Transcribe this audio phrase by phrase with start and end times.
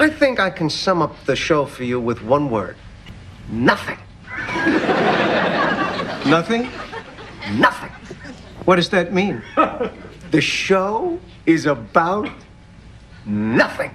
[0.00, 2.76] I think I can sum up the show for you with one word
[3.50, 3.98] nothing.
[6.24, 6.70] Nothing?
[7.52, 7.90] Nothing.
[8.64, 9.42] What does that mean?
[10.30, 12.30] The show is about
[13.26, 13.90] nothing.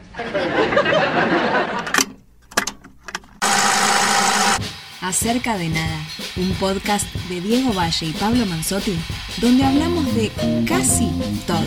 [5.01, 5.99] Acerca de Nada,
[6.35, 8.99] un podcast de Diego Valle y Pablo Manzotti,
[9.39, 10.29] donde hablamos de
[10.67, 11.09] casi
[11.47, 11.63] todo.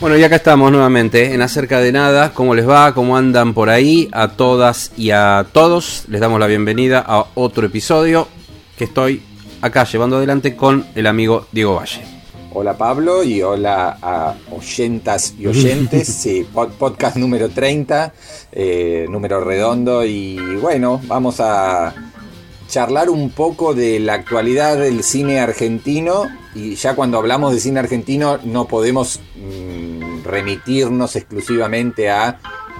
[0.00, 2.32] Bueno, y acá estamos nuevamente en Acerca de Nada.
[2.32, 2.92] ¿Cómo les va?
[2.94, 4.08] ¿Cómo andan por ahí?
[4.12, 8.28] A todas y a todos les damos la bienvenida a otro episodio
[8.76, 9.22] que estoy
[9.62, 12.02] acá llevando adelante con el amigo Diego Valle.
[12.52, 16.06] Hola Pablo y hola a oyentas y oyentes.
[16.22, 18.12] Sí, pod- podcast número 30,
[18.52, 20.04] eh, número redondo.
[20.04, 21.92] Y bueno, vamos a
[22.68, 26.24] charlar un poco de la actualidad del cine argentino.
[26.54, 32.38] Y ya cuando hablamos de cine argentino no podemos mm, remitirnos exclusivamente a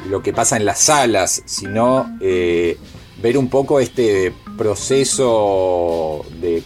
[0.09, 2.77] lo que pasa en las salas, sino eh,
[3.23, 6.62] ver un poco este proceso de,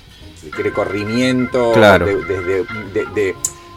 [0.55, 2.07] quiere, corrimiento Claro.
[2.07, 3.35] de- de, de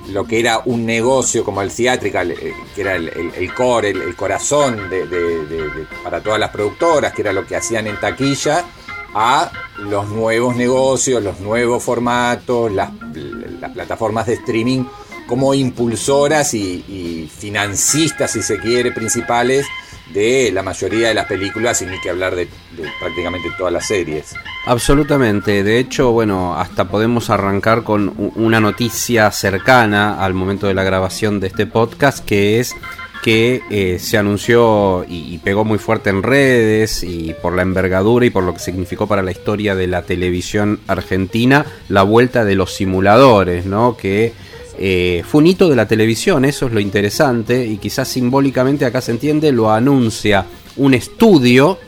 [0.09, 3.91] lo que era un negocio como el theatrical, eh, que era el, el- el core,
[3.91, 7.55] el, el corazón de- de- de- de- para todas las productoras, que era lo que
[7.55, 8.65] hacían en taquilla,
[9.13, 12.91] a los nuevos negocios, los nuevos formatos, las,
[13.73, 14.83] plataformas de streaming
[15.27, 19.65] como impulsoras y, y financistas, si se quiere, principales
[20.13, 22.47] de la mayoría de las películas y ni que hablar de,
[22.99, 24.35] prácticamente todas las series.
[24.65, 25.63] Absolutamente.
[25.63, 31.39] De hecho, bueno, hasta podemos arrancar con una noticia cercana al momento de la grabación
[31.39, 32.75] de este podcast, que es
[33.23, 38.29] que eh, se anunció y, pegó muy fuerte en redes y por la envergadura y
[38.29, 42.73] por lo que significó para la historia de la televisión argentina la vuelta de los
[42.73, 43.95] simuladores, ¿no?
[43.95, 44.33] Que
[44.77, 48.99] eh, fue un hito de la televisión, eso es lo interesante y quizás simbólicamente acá
[48.99, 50.45] se entiende, lo anuncia
[50.75, 51.79] un estudio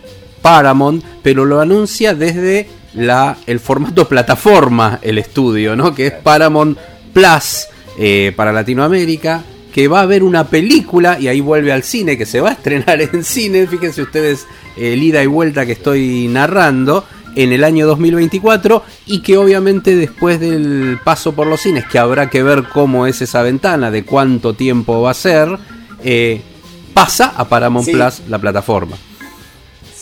[0.41, 5.93] Paramount, pero lo anuncia desde la, el formato plataforma, el estudio, ¿no?
[5.93, 6.77] Que es Paramount
[7.11, 7.67] Plus
[7.97, 9.43] eh, para Latinoamérica,
[9.75, 12.53] que va a haber una película y ahí vuelve al cine, que se va a
[12.53, 14.47] estrenar en cine, fíjense ustedes
[14.77, 17.03] el ida y vuelta que estoy narrando
[17.35, 22.29] en el año 2024 y que obviamente después del paso por los cines, que habrá
[22.29, 25.49] que ver cómo es esa ventana, de cuánto tiempo va a ser,
[26.05, 26.41] eh,
[26.93, 27.91] pasa a Paramount Sí.
[27.91, 28.95] Plus la plataforma.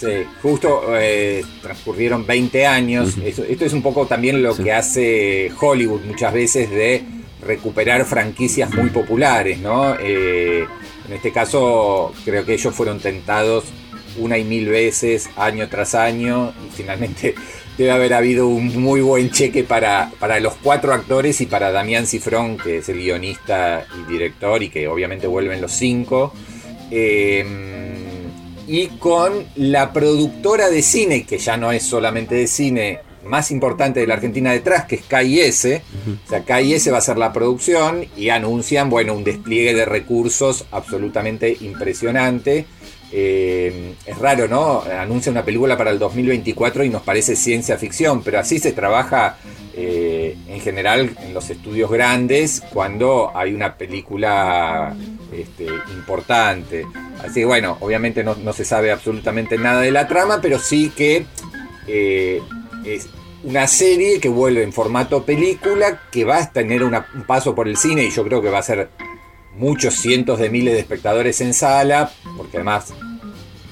[0.05, 3.15] Sí, justo eh, transcurrieron 20 años.
[3.23, 4.63] Esto es un poco también lo Sí.
[4.63, 7.03] que hace Hollywood muchas veces de
[7.45, 9.95] recuperar franquicias muy populares, ¿no?
[9.99, 10.65] Eh,
[11.07, 13.65] en este caso, creo que ellos fueron tentados
[14.17, 17.33] una y mil veces, año tras año, y finalmente
[17.77, 22.05] debe haber habido un muy buen cheque para, para los cuatro actores y para Damián
[22.05, 26.33] Cifrón, que es el guionista y director, y que obviamente vuelven los cinco.
[26.91, 27.43] Eh,
[28.67, 33.99] y con la productora de cine, que ya no es solamente de cine, más importante
[33.99, 35.81] de la Argentina detrás, que es KIS.
[36.25, 40.65] O sea, KIS va a ser la producción y anuncian, bueno, un despliegue de recursos
[40.71, 42.65] absolutamente impresionante.
[43.15, 44.81] Eh, es raro, ¿no?
[44.81, 49.37] Anuncia una película para el 2024 y nos parece ciencia ficción, pero así se trabaja
[49.75, 54.95] eh, en general en los estudios grandes cuando hay una película
[55.33, 56.85] este, importante.
[57.23, 60.91] Así que bueno, obviamente no, no se sabe absolutamente nada de la trama, pero sí
[60.95, 61.25] que
[61.87, 62.41] eh,
[62.85, 63.07] es
[63.43, 66.95] una serie que vuelve en formato película, que va a tener un
[67.27, 68.89] paso por el cine y yo creo que va a ser
[69.55, 72.93] muchos cientos de miles de espectadores en sala, porque además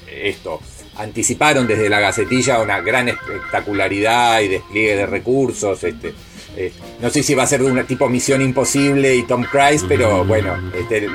[0.08, 0.60] esto
[0.96, 5.82] anticiparon desde la gacetilla una gran espectacularidad y despliegue de recursos.
[5.84, 6.14] Este,
[6.56, 9.84] eh, no sé si va a ser de una tipo Misión Imposible y Tom Cruise,
[9.88, 11.08] pero bueno, este,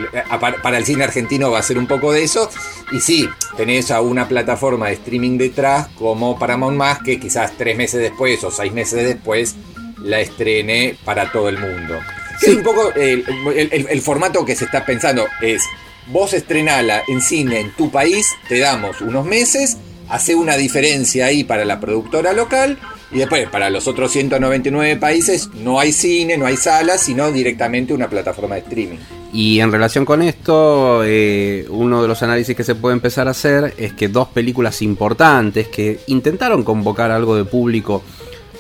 [0.64, 2.50] para el cine argentino va a ser un poco de eso.
[2.92, 7.78] Y sí, tenés a una plataforma de streaming detrás como Paramount Más que quizás tres
[7.78, 9.56] meses después o seis meses después
[10.04, 12.00] la estrene para todo el mundo.
[12.40, 13.24] Que Es un poco el,
[13.56, 15.64] el- el- el formato que se está pensando es
[16.08, 19.78] vos estrenala en cine en tu país, te damos unos meses,
[20.08, 22.80] hace una diferencia ahí para la productora local
[23.12, 27.94] y después para los otros 199 países no hay cine, no hay salas, sino directamente
[27.94, 28.98] una plataforma de streaming.
[29.34, 33.32] Y en relación con esto, eh, uno de los análisis que se puede empezar a
[33.32, 38.04] hacer es que dos películas importantes que intentaron convocar algo de público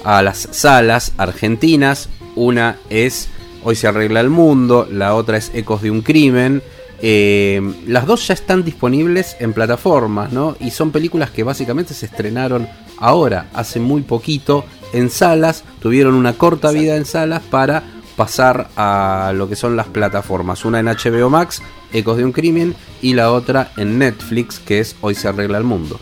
[0.03, 3.29] a las salas argentinas, una es
[3.63, 6.61] Hoy se arregla el mundo, la otra es Ecos de un crimen,
[6.99, 10.55] Eh, las dos ya están disponibles en plataformas, ¿no?
[10.59, 12.67] Y son películas que básicamente se estrenaron
[12.97, 17.83] ahora, hace muy poquito, en salas, tuvieron una corta vida en salas para
[18.15, 20.65] pasar a lo que son las plataformas.
[20.65, 21.61] Una en HBO Max,
[21.93, 25.63] Ecos de un Crimen, y la otra en Netflix, que es Hoy se arregla el
[25.63, 25.99] mundo.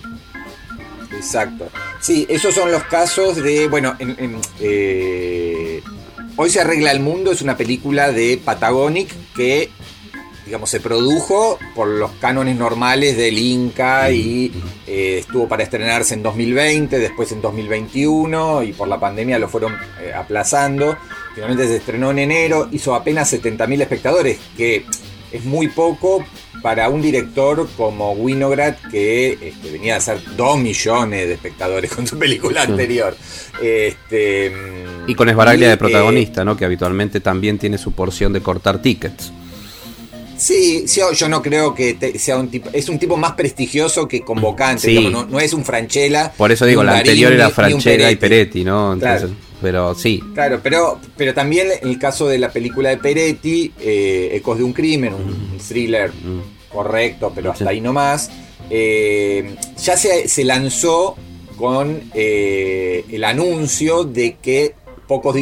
[1.12, 1.68] Exacto.
[2.00, 3.96] Sí, esos son los casos de, bueno,
[4.60, 5.82] eh,
[6.38, 9.70] Hoy se arregla el mundo es una película de Patagonic que,
[10.46, 14.52] digamos, se produjo por los cánones normales del Inca y
[14.86, 19.74] eh, estuvo para estrenarse en 2020, después en 2021 y por la pandemia lo fueron
[20.02, 20.98] eh, aplazando.
[21.34, 24.86] Finalmente se estrenó en enero, hizo apenas 70.000 espectadores, que
[25.32, 26.24] es muy poco
[26.62, 32.08] para un director como Winograd que este, venía a hacer 2 millones de espectadores con
[32.08, 33.16] su película anterior.
[33.62, 34.52] Este,
[35.08, 36.56] y con Esbaraglia de eh, protagonista, ¿no?
[36.56, 39.32] Que habitualmente también tiene su porción de cortar tickets.
[40.38, 42.70] Sí, yo no creo que sea un tipo.
[42.74, 44.94] Es un tipo más prestigioso que convocante.
[45.10, 46.32] no, es un Franchella.
[46.36, 48.94] Por eso digo, la anterior era Franchella y Peretti, ¿no?
[48.94, 50.22] Entonces, pero sí.
[50.34, 54.64] Claro, pero, pero también en el caso de la película de Peretti, eh, Ecos de
[54.64, 56.12] un crimen, un, thriller
[56.70, 58.30] correcto, pero hasta ahí nomás,
[58.70, 61.16] eh, ya se, lanzó
[61.58, 64.76] con eh, el anuncio de que
[65.08, 65.36] pocos,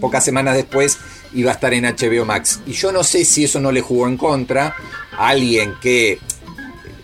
[0.00, 0.98] pocas semanas después
[1.32, 2.60] iba a estar en HBO Max.
[2.66, 4.76] Y yo no sé si eso no le jugó en contra
[5.12, 6.18] a alguien que,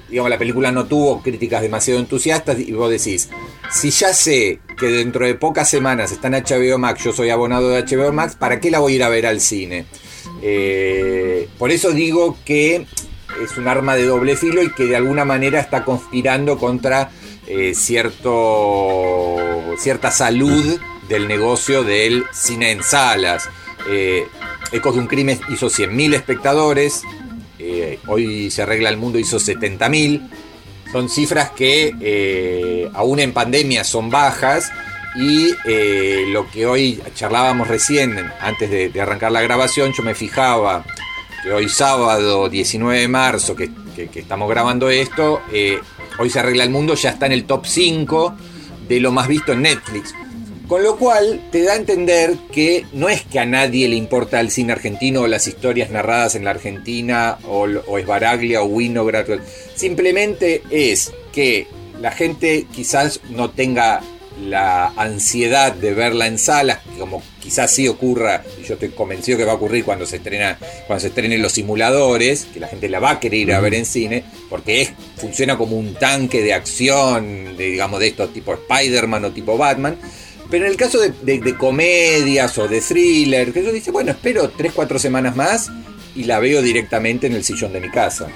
[0.09, 3.29] digamos, la película no tuvo críticas demasiado entusiastas y vos decís,
[3.71, 7.71] si ya sé que dentro de pocas semanas está en HBO Max, yo soy abonado
[7.71, 9.87] de HBO Max, ¿para qué la voy a ir a ver al cine?
[10.43, 12.87] Eh, por eso digo que
[13.43, 17.11] es un arma de doble filo y que de alguna manera está conspirando contra
[17.47, 19.37] eh, cierto,
[19.79, 20.79] cierta salud
[21.11, 23.51] del negocio del cine en salas.
[23.87, 24.27] Eh,
[24.73, 27.03] Ecos de un crimen hizo 100.000 espectadores,
[28.07, 30.31] hoy se arregla el mundo hizo 70.000
[30.93, 34.73] son cifras que eh, aún en pandemia son bajas
[35.15, 40.85] y eh, lo que hoy charlábamos recién, antes de, arrancar la grabación, yo me fijaba
[41.43, 43.71] que hoy sábado 19 de marzo, que,
[44.15, 45.79] estamos grabando esto, eh,
[46.19, 48.35] hoy se arregla el mundo, ya está en el top 5
[48.89, 50.15] de lo más visto en Netflix.
[50.71, 54.39] Con lo cual te da a entender que no es que a nadie le importa
[54.39, 59.27] el cine argentino o las historias narradas en la Argentina o, o Esbaraglia o Winograd.
[59.75, 61.67] Simplemente es que
[62.01, 64.01] la gente quizás no tenga
[64.41, 69.45] la ansiedad de verla en salas, como quizás sí ocurra, y yo estoy convencido que
[69.45, 70.57] va a ocurrir cuando se estrena,
[70.87, 73.75] cuando se estrenen los simuladores, que la gente la va a querer ir a ver
[73.75, 78.55] en cine, porque es, funciona como un tanque de acción, de, digamos, de estos tipo
[78.55, 79.99] Spider-Man o tipo Batman,
[80.51, 84.99] pero en el caso de, comedias o de thriller, que yo dice, bueno, espero 3-4
[84.99, 85.71] semanas más
[86.17, 88.27] y la veo directamente en el sillón de mi casa.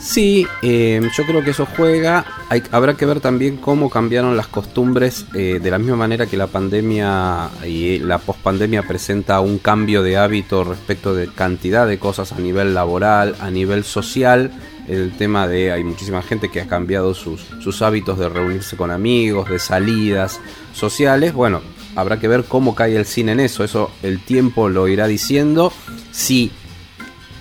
[0.00, 2.24] Sí, eh, yo creo que eso juega.
[2.70, 6.46] habrá que ver también cómo cambiaron las costumbres eh, de la misma manera que la
[6.46, 12.38] pandemia y la pospandemia presenta un cambio de hábito respecto de cantidad de cosas a
[12.38, 14.50] nivel laboral, a nivel social
[14.90, 18.90] el tema de hay muchísima gente que ha cambiado sus, sus hábitos de reunirse con
[18.90, 20.40] amigos, de salidas
[20.74, 21.32] sociales.
[21.32, 21.60] Bueno,
[21.94, 23.62] habrá que ver cómo cae el cine en eso.
[23.62, 25.72] Eso el tiempo lo irá diciendo.
[26.10, 26.50] Si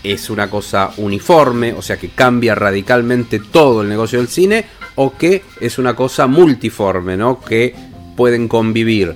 [0.04, 5.18] es una cosa uniforme, o sea que cambia radicalmente todo el negocio del cine, o
[5.18, 7.42] que es una cosa multiforme, ¿no?
[7.42, 7.74] Que
[8.16, 9.16] pueden convivir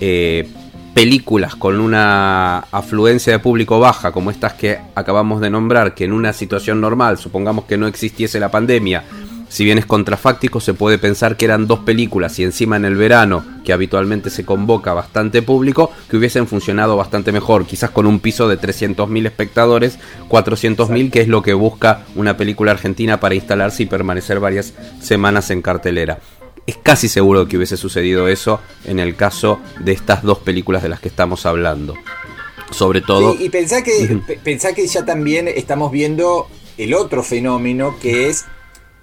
[0.00, 0.48] eh,
[0.96, 6.14] películas con una afluencia de público baja, como estas que acabamos de nombrar, que en
[6.14, 9.04] una situación normal, supongamos que no existiese la pandemia,
[9.50, 12.96] si bien es contrafáctico, se puede pensar que eran dos películas y encima en el
[12.96, 18.18] verano, que habitualmente se convoca bastante público, que hubiesen funcionado bastante mejor, quizás con un
[18.18, 19.98] piso de 300.000 espectadores,
[20.30, 24.72] 400.000, que es lo que busca una película argentina para instalarse y permanecer varias
[25.02, 26.20] semanas en cartelera
[26.66, 30.88] es casi seguro que hubiese sucedido eso en el caso de estas dos películas de
[30.88, 31.94] las que estamos hablando.
[32.70, 33.36] Sobre todo.
[33.38, 38.44] y pensá que, pensá que ya también estamos viendo el otro fenómeno que es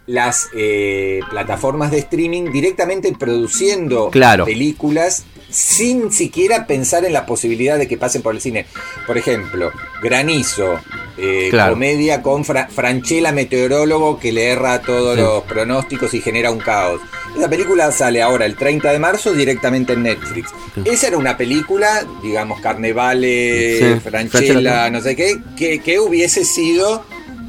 [0.05, 7.87] las eh, plataformas de streaming directamente produciendo películas sin siquiera pensar en la posibilidad de
[7.87, 8.65] que pasen por el cine.
[9.05, 10.79] Por ejemplo, Granizo,
[11.17, 17.01] eh, comedia con Franchella, meteorólogo, que le erra todos los pronósticos y genera un caos.
[17.37, 20.49] Esa película sale ahora el 30 de marzo directamente en Netflix.
[20.83, 27.05] Esa era una película, digamos, Carnevale, Franchella, no sé qué, que, que hubiese sido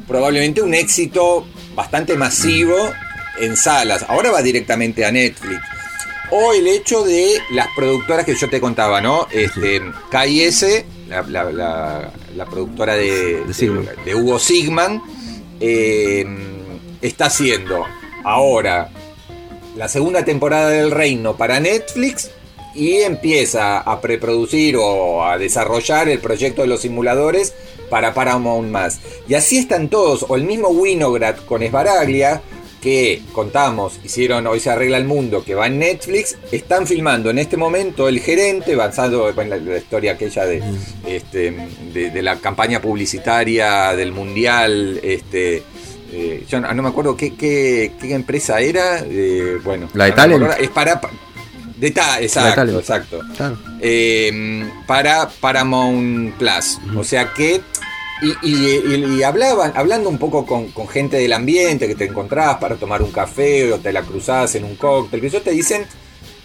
[0.07, 2.75] probablemente un éxito bastante masivo
[3.39, 4.05] en salas.
[4.07, 5.61] Ahora va directamente a Netflix.
[6.31, 9.27] O el hecho de las productoras que yo te contaba, ¿no?
[9.31, 10.65] Este, KIS,
[11.07, 13.43] la, la, productora de,
[14.05, 15.01] de, Hugo Sigman,
[15.59, 16.25] eh,
[17.01, 17.85] está haciendo
[18.23, 18.89] ahora
[19.75, 22.31] la segunda temporada del Reino para Netflix
[22.73, 27.53] y empieza a preproducir o a desarrollar el proyecto de los simuladores
[27.89, 28.99] para Paramount más.
[29.27, 32.41] Y así están todos, o el mismo Winograd con Esbaraglia,
[32.85, 37.39] que contamos, hicieron Hoy se arregla el mundo, que va en Netflix, están filmando en
[37.39, 40.61] este momento el gerente, basado en la, la historia aquella de,
[41.07, 41.51] este,
[41.91, 45.63] de, de la campaña publicitaria del mundial, este,
[46.11, 50.11] eh, yo no, no me acuerdo qué, qué, qué empresa era, eh, bueno, La de
[50.11, 50.43] no me Talent.
[50.43, 51.01] acuerdo, es para
[51.77, 52.79] de ta, exacto, Talent.
[52.79, 53.21] exacto.
[53.35, 53.57] Claro.
[53.81, 56.77] Eh, para Paramount Plus.
[56.95, 57.61] O sea que.
[58.21, 62.05] Y, y- y- y hablaban, hablando un poco con, con gente del ambiente que te
[62.05, 65.51] encontrás para tomar un café o te la cruzás en un cóctel, que ellos te
[65.51, 65.85] dicen,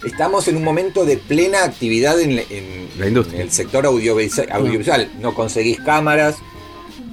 [0.05, 3.37] estamos en un momento de plena actividad en, en- La industria.
[3.39, 5.11] en el sector audiovisual, audiovisual.
[5.21, 6.35] No conseguís cámaras,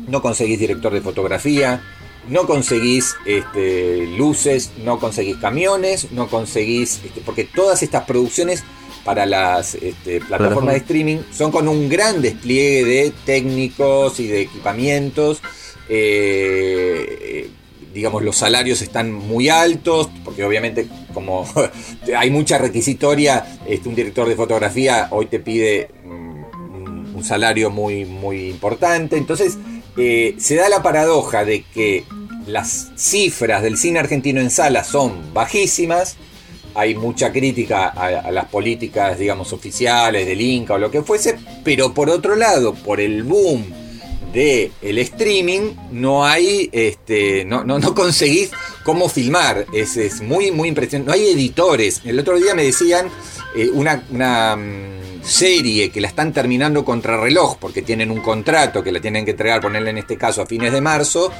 [0.08, 1.80] no conseguís director de fotografía,
[2.28, 7.00] no conseguís este, luces, no conseguís camiones, no conseguís.
[7.04, 8.64] este, porque todas estas producciones
[9.08, 10.72] para las este, plataformas Plataforma.
[10.72, 15.40] de streaming son con un gran despliegue de técnicos y de equipamientos.
[15.88, 17.48] eh,
[17.94, 21.48] digamos, los salarios están muy altos, porque obviamente como
[22.18, 27.70] hay mucha requisitoria, este, un director de fotografía hoy te pide mm, un, un salario
[27.70, 29.16] muy, muy importante.
[29.16, 29.56] Entonces,
[29.96, 32.04] eh, se da la paradoja de que
[32.46, 36.18] las cifras del cine argentino en sala son bajísimas.
[36.78, 41.92] Hay mucha crítica a, las políticas, digamos, oficiales del Inca o lo que fuese, pero
[41.92, 43.64] por otro lado, por el boom
[44.32, 48.50] de streaming, no hay, este, no, no, no conseguís
[48.84, 49.66] cómo filmar.
[49.72, 51.08] Es, es muy, muy impresionante.
[51.08, 52.02] No hay editores.
[52.04, 53.08] El otro día me decían
[53.56, 58.82] eh, una, una mm, serie que la están terminando contra reloj porque tienen un contrato
[58.82, 61.32] que la tienen que entregar, ponerle en este caso a fines de marzo.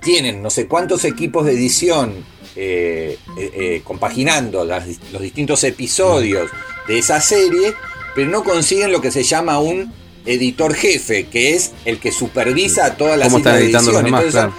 [0.00, 2.24] Tienen no sé cuántos equipos de edición
[2.56, 6.50] eh, eh, eh, compaginando las- los distintos episodios
[6.88, 7.74] de esa serie,
[8.14, 9.92] pero no consiguen lo que se llama un
[10.24, 14.04] editor jefe, que es el que supervisa todas las ¿Cómo editando los edición.
[14.04, 14.24] demás?
[14.24, 14.50] Entonces,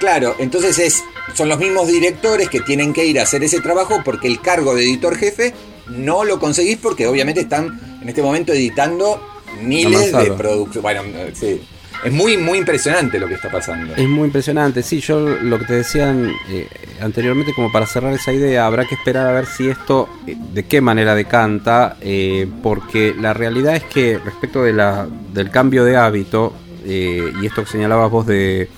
[0.00, 1.02] Claro, entonces es,
[1.34, 4.74] son los mismos directores que tienen que ir a hacer ese trabajo porque el cargo
[4.74, 5.54] de editor jefe
[5.88, 9.22] no lo conseguís porque obviamente están en este momento editando
[9.62, 10.82] miles de productos.
[10.82, 11.02] Bueno,
[11.32, 11.62] sí.
[12.04, 13.94] Es muy, muy impresionante lo que está pasando.
[13.96, 16.68] Es muy impresionante, sí, yo lo que te decían eh,
[17.00, 20.64] anteriormente, como para cerrar esa idea, habrá que esperar a ver si esto, eh, de
[20.66, 25.96] qué manera decanta, eh, porque la realidad es que respecto de la, del cambio de
[25.96, 26.52] hábito,
[26.88, 28.68] y esto que señalabas vos de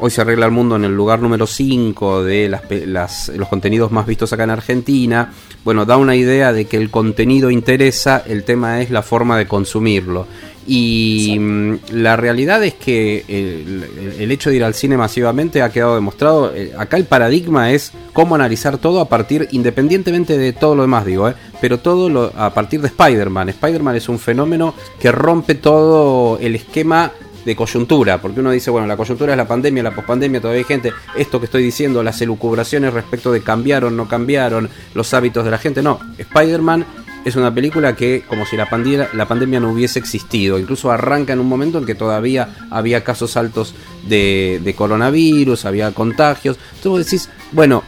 [0.00, 3.92] hoy se arregla el mundo en el lugar número 5 de las, las- los contenidos
[3.92, 5.30] más vistos acá en Argentina,
[5.62, 9.46] bueno, da una idea de que el contenido interesa, el tema es la forma de
[9.46, 10.26] consumirlo.
[10.66, 13.84] Y mm, la realidad es que el,
[14.20, 16.52] el- hecho de ir al cine masivamente ha quedado demostrado.
[16.54, 21.04] eh, acá el paradigma es cómo analizar todo a partir, independientemente de todo lo demás,
[21.04, 23.48] digo, eh, pero todo lo, a partir de Spider-Man.
[23.50, 27.12] Spider-Man es un fenómeno que rompe todo el esquema
[27.44, 30.64] de coyuntura, porque uno dice, bueno, la coyuntura es la pandemia, la pospandemia, todavía hay
[30.64, 35.50] gente, esto que estoy diciendo, las elucubraciones respecto de cambiaron, no cambiaron, los hábitos de
[35.50, 36.86] la gente, no, Spider-Man
[37.24, 41.32] es una película que, como si la pandemia, la pandemia no hubiese existido, incluso arranca
[41.32, 43.74] en un momento en que todavía había casos altos
[44.06, 47.84] de, de coronavirus, había contagios, entonces vos decís, bueno,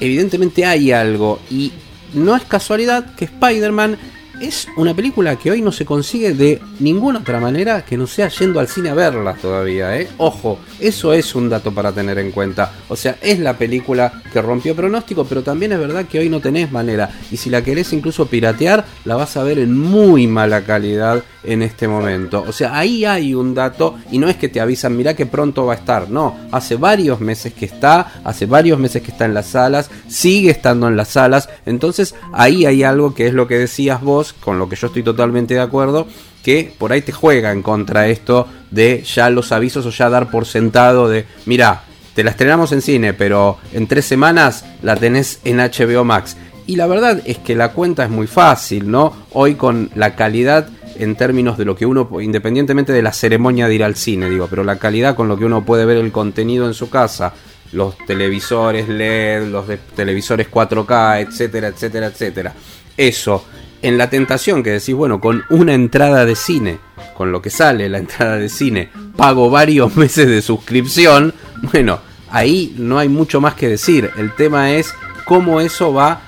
[0.00, 1.72] evidentemente hay algo, y
[2.12, 3.98] no es casualidad que Spider-Man
[4.40, 8.28] es una película que hoy no se consigue de ninguna otra manera que no sea
[8.28, 10.08] yendo al cine a verla todavía, ¿eh?
[10.18, 12.72] Ojo, eso es un dato para tener en cuenta.
[12.88, 16.40] O sea, es la película que rompió pronóstico, pero también es verdad que hoy no
[16.40, 17.10] tenés manera.
[17.30, 21.62] Y si la querés incluso piratear, la vas a ver en muy mala calidad en
[21.62, 22.44] este momento.
[22.46, 25.66] O sea, ahí hay un dato y no es que te avisan, mirá que pronto
[25.66, 26.10] va a estar.
[26.10, 30.50] No, hace varios meses que está, hace varios meses que está en las salas, sigue
[30.50, 31.48] estando en las salas.
[31.66, 35.02] Entonces ahí hay algo que es lo que decías vos, con lo que yo estoy
[35.02, 36.06] totalmente de acuerdo,
[36.42, 40.30] que por ahí te juega en contra esto de ya los avisos o ya dar
[40.30, 45.40] por sentado de, mira, te la estrenamos en cine, pero en tres semanas la tenés
[45.44, 46.36] en HBO Max.
[46.66, 49.12] Y la verdad es que la cuenta es muy fácil, ¿no?
[49.32, 53.74] Hoy con la calidad en términos de lo que uno, independientemente de la ceremonia de
[53.74, 56.66] ir al cine, digo, pero la calidad con lo que uno puede ver el contenido
[56.66, 57.32] en su casa,
[57.72, 62.54] los televisores LED, los televisores 4K, etcétera, etcétera, etcétera.
[62.96, 63.44] Eso,
[63.84, 66.78] en la tentación que decís, bueno, con una entrada de cine,
[67.14, 71.34] con lo que sale la entrada de cine, pago varios meses de suscripción,
[71.70, 71.98] bueno,
[72.30, 74.10] ahí no hay mucho más que decir.
[74.16, 74.94] El tema es
[75.26, 76.22] cómo eso va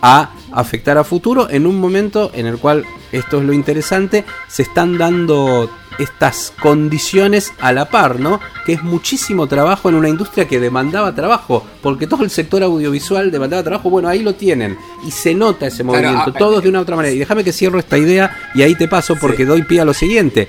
[0.00, 4.62] a afectar a futuro en un momento en el cual, esto es lo interesante, se
[4.62, 8.40] están dando estas condiciones a la par, ¿no?
[8.64, 13.30] Que es muchísimo trabajo en una industria que demandaba trabajo, porque todo el sector audiovisual
[13.30, 16.68] demandaba trabajo, bueno, ahí lo tienen, y se nota ese movimiento, ah, todos eh, de
[16.70, 17.14] una u otra manera.
[17.14, 19.94] Y déjame que cierro esta idea y ahí te paso porque doy pie a lo
[19.94, 20.48] siguiente.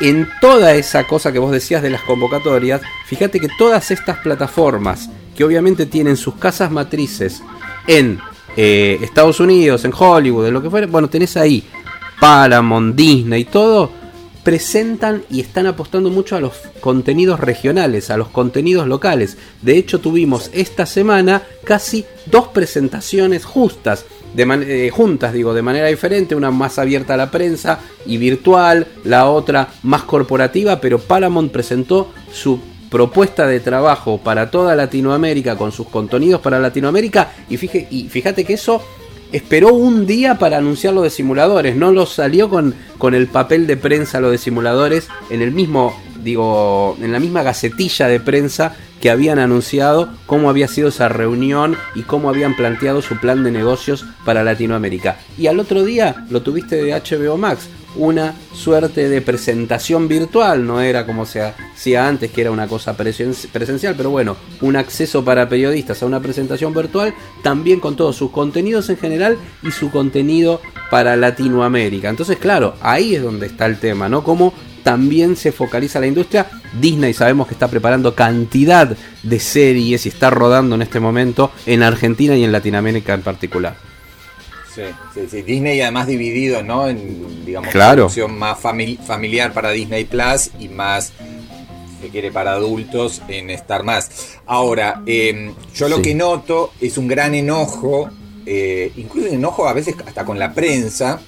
[0.00, 5.10] En toda esa cosa que vos decías de las convocatorias, fíjate que todas estas plataformas,
[5.36, 7.42] que obviamente tienen sus casas matrices
[7.86, 8.20] en
[8.56, 11.64] eh, Estados Unidos, en Hollywood, en lo que fuera, bueno, tenés ahí
[12.20, 13.90] Paramount, Disney y todo,
[14.42, 19.36] presentan y están apostando mucho a los contenidos regionales, a los contenidos locales.
[19.62, 24.04] De hecho, tuvimos esta semana casi dos presentaciones justas,
[24.34, 28.86] de eh, juntas, digo, de manera diferente, una más abierta a la prensa y virtual,
[29.04, 35.72] la otra más corporativa, pero Paramount presentó su propuesta de trabajo para toda Latinoamérica con
[35.72, 38.82] sus contenidos para Latinoamérica y, fíjate, y fíjate que eso
[39.32, 43.66] esperó un día para anunciar lo de simuladores, no lo salió con, con el papel
[43.66, 48.74] de prensa lo de simuladores en el mismo, digo, en la misma gacetilla de prensa
[49.00, 53.50] que habían anunciado cómo había sido esa reunión y cómo habían planteado su plan de
[53.50, 55.16] negocios para Latinoamérica.
[55.38, 60.80] Y al otro día lo tuviste de HBO Max, una suerte de presentación virtual, no
[60.80, 65.48] era como se hacía antes, que era una cosa presencial, pero bueno, un acceso para
[65.48, 70.60] periodistas a una presentación virtual, también con todos sus contenidos en general y su contenido
[70.90, 72.08] para Latinoamérica.
[72.08, 74.22] Entonces, claro, ahí es donde está el tema, ¿no?
[74.22, 76.46] Cómo también se focaliza la industria.
[76.80, 81.82] Disney sabemos que está preparando cantidad de series y está rodando en este momento en
[81.82, 83.89] Argentina y en Latinoamérica en particular.
[84.74, 84.82] Sí,
[85.28, 86.88] sí, Disney además dividido, ¿no?
[86.88, 88.06] En, digamos, claro.
[88.06, 91.12] opción más familiar para Disney Plus y más,
[92.00, 94.38] que quiere, para adultos en Star Más.
[94.46, 98.08] Ahora, em, yo lo que noto es un gran enojo,
[98.46, 101.20] eh, incluso enojo a veces hasta con la prensa,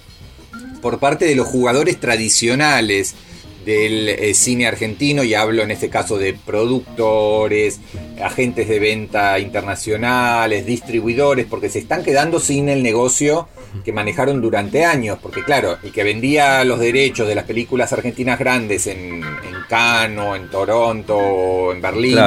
[0.81, 3.15] por parte de los jugadores tradicionales
[3.65, 7.81] del eh, cine argentino y hablo en este caso de productores,
[8.23, 13.49] agentes de venta internacionales, distribuidores, porque se están quedando sin el negocio
[13.85, 18.39] que manejaron durante años, porque claro, el que vendía los derechos de las películas argentinas
[18.39, 22.19] grandes en, en Cannes, en Toronto, en Berlín,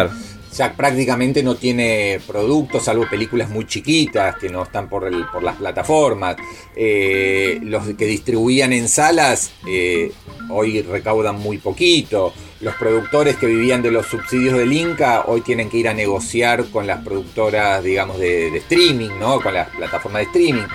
[0.56, 5.44] ya prácticamente no tiene productos, salvo películas muy chiquitas que no están por, el, por
[5.44, 6.38] las plataformas.
[6.76, 10.12] Eh, los que distribuían en salas eh,
[10.50, 12.34] hoy recaudan muy poquito.
[12.62, 16.66] Los productores que vivían de los subsidios del Inca hoy tienen que ir a negociar
[16.72, 19.42] con las productoras, digamos, de, de streaming, ¿no?
[19.42, 20.68] Con las plataformas de streaming.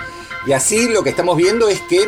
[0.45, 2.07] Y así lo que estamos viendo es que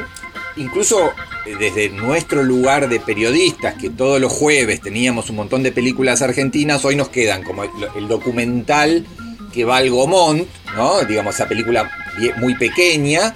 [0.58, 1.14] incluso
[1.46, 6.22] eh, desde nuestro lugar de periodistas, que todos los jueves teníamos un montón de películas
[6.22, 9.06] argentinas, hoy nos quedan como el, documental
[9.54, 11.04] que va al Gomont, ¿no?
[11.04, 11.92] Digamos, esa película
[12.38, 13.36] muy pequeña.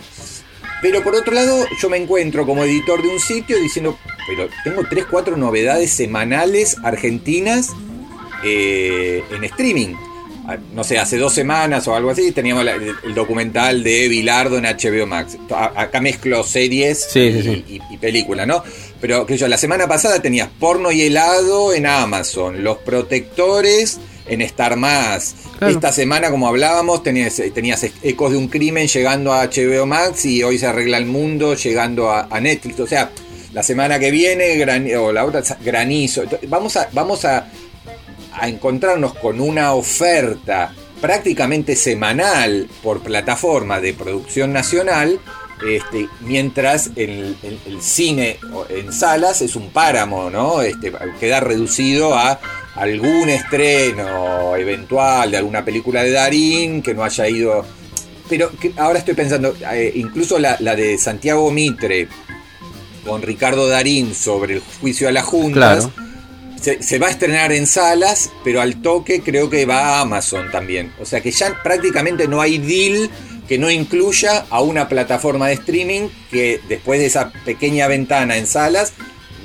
[0.81, 4.83] Pero por otro lado, yo me encuentro como editor de un sitio diciendo, pero tengo
[4.87, 7.71] 3, 4 novedades semanales argentinas
[8.43, 9.95] eh, en streaming
[10.73, 12.65] no sé, hace dos semanas o algo así, teníamos
[13.03, 15.37] el, documental de Bilardo en HBO Max.
[15.49, 18.63] acá mezclo series y, películas, ¿no?
[19.01, 24.41] Pero que yo, la semana pasada tenías porno y helado en Amazon, Los Protectores en
[24.41, 25.35] Star Más.
[25.59, 30.43] Esta semana, como hablábamos, tenías, tenías Ecos de un Crimen llegando a HBO Max y
[30.43, 32.79] hoy se arregla el mundo llegando a, Netflix.
[32.79, 33.11] O sea,
[33.53, 36.23] la semana que viene, o la otra, granizo.
[36.47, 37.47] Vamos a, vamos a
[38.39, 45.19] a encontrarnos con una oferta prácticamente semanal por plataforma de producción nacional,
[45.65, 47.35] este, mientras el,
[47.79, 50.61] cine en salas es un páramo, ¿no?
[50.61, 52.39] Este, queda reducido a
[52.75, 57.65] algún estreno eventual de alguna película de Darín que no haya ido.
[58.29, 62.07] Pero ahora estoy pensando, eh, incluso la, de Santiago Mitre
[63.05, 65.89] con Ricardo Darín sobre el juicio a las juntas
[66.59, 70.91] se, va a estrenar en salas, pero al toque creo que va a Amazon también.
[70.99, 73.09] O sea que ya prácticamente no hay deal
[73.47, 78.45] que no incluya a una plataforma de streaming que después de esa pequeña ventana en
[78.45, 78.93] salas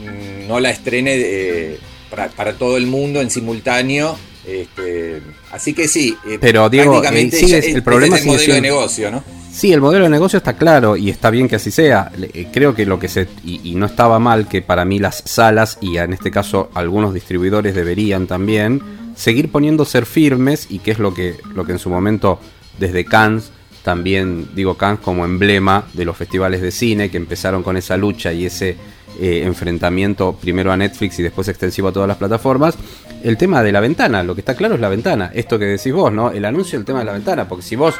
[0.01, 1.79] mm, no la estrene eh,
[2.11, 4.18] para, todo el mundo en simultáneo.
[4.46, 5.22] Este,
[5.53, 7.31] así que sí, eh, pero Diego, eh,
[7.64, 9.41] el problema es el modelo de negocio, ¿no?
[9.52, 12.10] Sí, el modelo de negocio está claro y está bien que así sea.
[12.18, 13.28] Eh, creo que lo que se.
[13.44, 17.74] Y, no estaba mal que para mí las salas, y en este caso algunos distribuidores
[17.74, 18.80] deberían también,
[19.14, 22.40] seguir poniendo ser firmes, y que es lo que, lo que en su momento
[22.78, 23.52] desde Cannes,
[23.84, 28.32] también digo Cannes como emblema de los festivales de cine, que empezaron con esa lucha
[28.32, 28.76] y ese
[29.20, 32.78] eh, enfrentamiento primero a Netflix y después extensivo a todas las plataformas.
[33.22, 35.30] El tema de la ventana, lo que está claro es la ventana.
[35.34, 36.30] Esto que decís vos, ¿no?
[36.30, 37.94] El anuncio, el tema de la ventana, porque si vos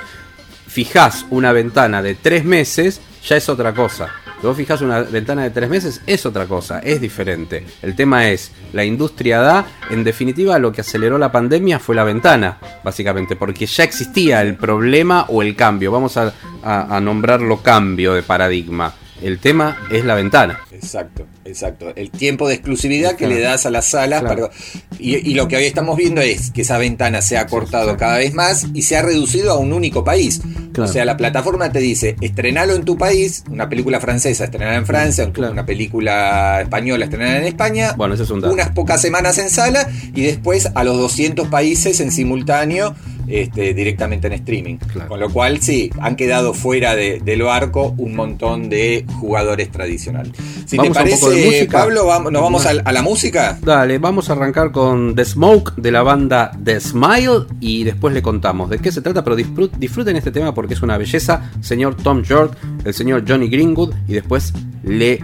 [0.73, 4.09] fijás una ventana de tres meses, ya es otra cosa.
[4.41, 7.65] Si vos fijás una ventana de tres meses, es otra cosa, es diferente.
[7.83, 12.03] El tema es, la industria da, en definitiva, lo que aceleró la pandemia fue la
[12.05, 15.93] ventana, básicamente, porque ya existía el problema o el cambio.
[15.93, 16.33] Vamos a,
[16.65, 18.93] a- a nombrarlo cambio de paradigma.
[19.23, 20.59] El tema es la ventana.
[20.73, 21.93] Exacto, exacto.
[21.95, 23.35] El tiempo de exclusividad que Claro.
[23.35, 24.21] le das a las salas.
[24.21, 24.51] Claro.
[24.51, 24.53] para-
[24.99, 28.19] y, y lo que hoy estamos viendo es que esa ventana se ha cortado cada
[28.19, 30.41] vez más y se ha reducido a un único país.
[30.79, 34.87] O sea, la plataforma te dice, estrenalo en tu país, una película francesa, estrenala en
[34.87, 37.93] Francia, una película española, estrenala en España.
[37.97, 38.53] Bueno, ese es un dato.
[38.53, 42.95] Unas pocas semanas en sala y después a los 200 países en simultáneo.
[43.27, 44.77] Este, directamente en streaming.
[44.77, 45.09] Claro.
[45.09, 50.33] Con lo cual, sí, han quedado fuera de- del barco un montón de jugadores tradicionales.
[50.67, 51.69] Si Vamos te parece.
[51.71, 53.59] Pablo, vamos- nos vamos a, a la música.
[53.63, 58.23] Dale, vamos a arrancar con The Smoke de la banda The Smile y después le
[58.23, 61.51] contamos de qué se trata, pero disfrut- disfruten este tema porque es una belleza.
[61.61, 65.21] Señor Tom York, el señor Johnny Greenwood y después le,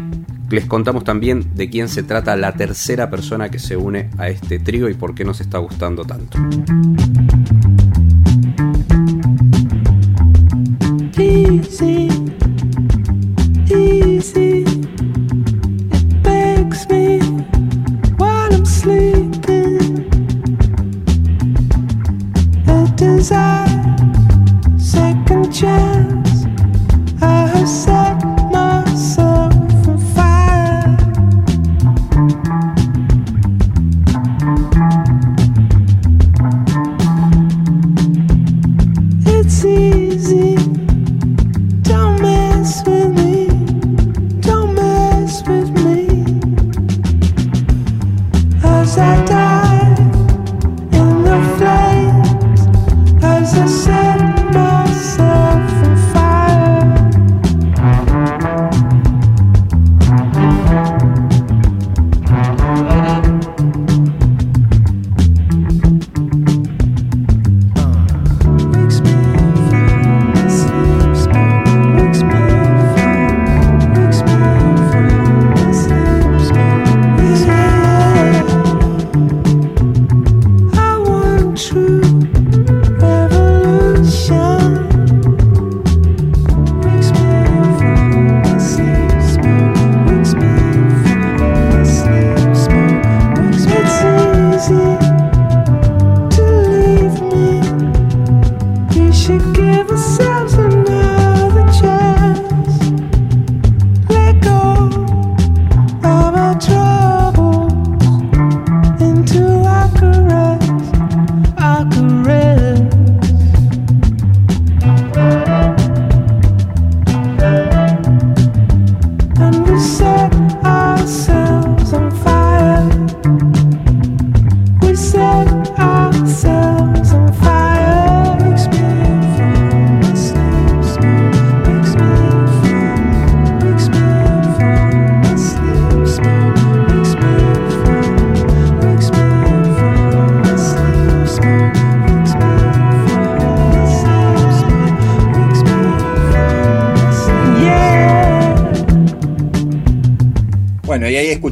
[0.51, 4.59] les contamos también de quién se trata la tercera persona que se une a este
[4.59, 6.39] trío y por qué nos está gustando tanto.
[11.21, 12.18] Easy.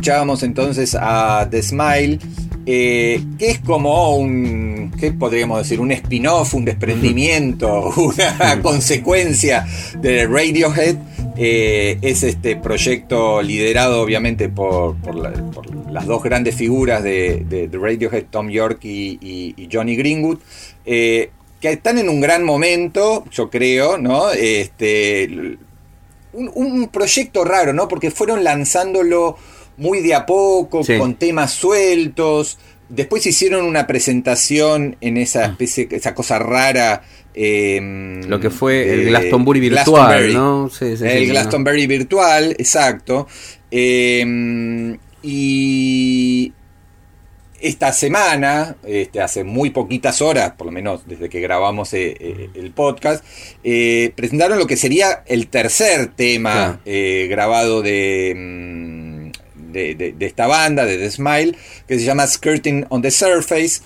[0.07, 2.21] Escuchábamos entonces a The Smile,
[2.65, 5.81] eh, que es como un, ¿qué podríamos decir?
[5.81, 9.67] Un spin-off, un desprendimiento, una consecuencia
[10.01, 10.95] de Radiohead.
[11.37, 17.45] Eh, es este proyecto liderado obviamente por, por la- por las dos grandes figuras de,
[17.49, 20.39] de- de Radiohead, Tom York y, y- y Johnny Greenwood.
[20.85, 24.31] eh, que están en un gran momento, yo creo, ¿no?
[24.31, 25.29] Este,
[26.33, 27.89] un, un proyecto raro, ¿no?
[27.89, 29.37] Porque fueron lanzándolo
[29.77, 30.99] muy de a poco, Sí.
[30.99, 32.59] con temas sueltos.
[32.89, 37.03] Después hicieron una presentación en esa especie, esa cosa rara.
[37.39, 40.35] eh, Lo que fue el Glastonbury virtual, Glastonbury.
[40.35, 40.71] ¿no?
[40.71, 43.27] Sí, sí, el Glastonbury virtual, exacto.
[43.71, 46.53] Eh, y
[47.61, 52.51] esta semana, este, hace muy poquitas horas, por lo menos desde que grabamos eh, eh,
[52.55, 53.25] el podcast,
[53.65, 57.29] eh, presentaron lo que sería el tercer tema Claro.
[57.29, 58.66] grabado de, mm,
[59.77, 61.55] de, de- de esta banda, de The Smile,
[61.87, 63.83] que se llama Skirting on the Surface,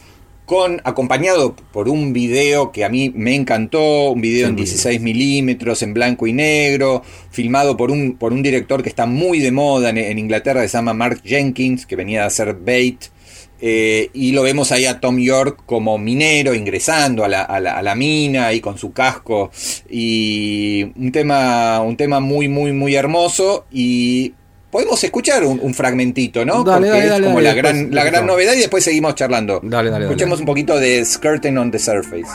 [0.47, 4.65] con, acompañado por un video que a mí me encantó, un video Sí, en muy
[4.65, 9.39] 16 milímetros, en blanco y negro, filmado por un, por un director que está muy
[9.39, 13.05] de moda en, en Inglaterra, que se llama Mark Jenkins, que venía a hacer Bait,
[13.63, 17.77] Eh, y lo vemos ahí a Tom York como minero ingresando a la, a la-
[17.77, 19.51] a la mina ahí con su casco
[19.91, 24.33] y un tema, un tema muy muy muy hermoso y
[24.71, 26.65] podemos escuchar un, un fragmentito, ¿no?
[26.65, 29.15] Dale, Porque dale, es dale, como la gran, después la gran novedad y después seguimos
[29.15, 29.61] charlando.
[29.63, 30.05] Dale, dale, dale.
[30.07, 32.31] Escuchemos un poquito de Skirting on the Surface.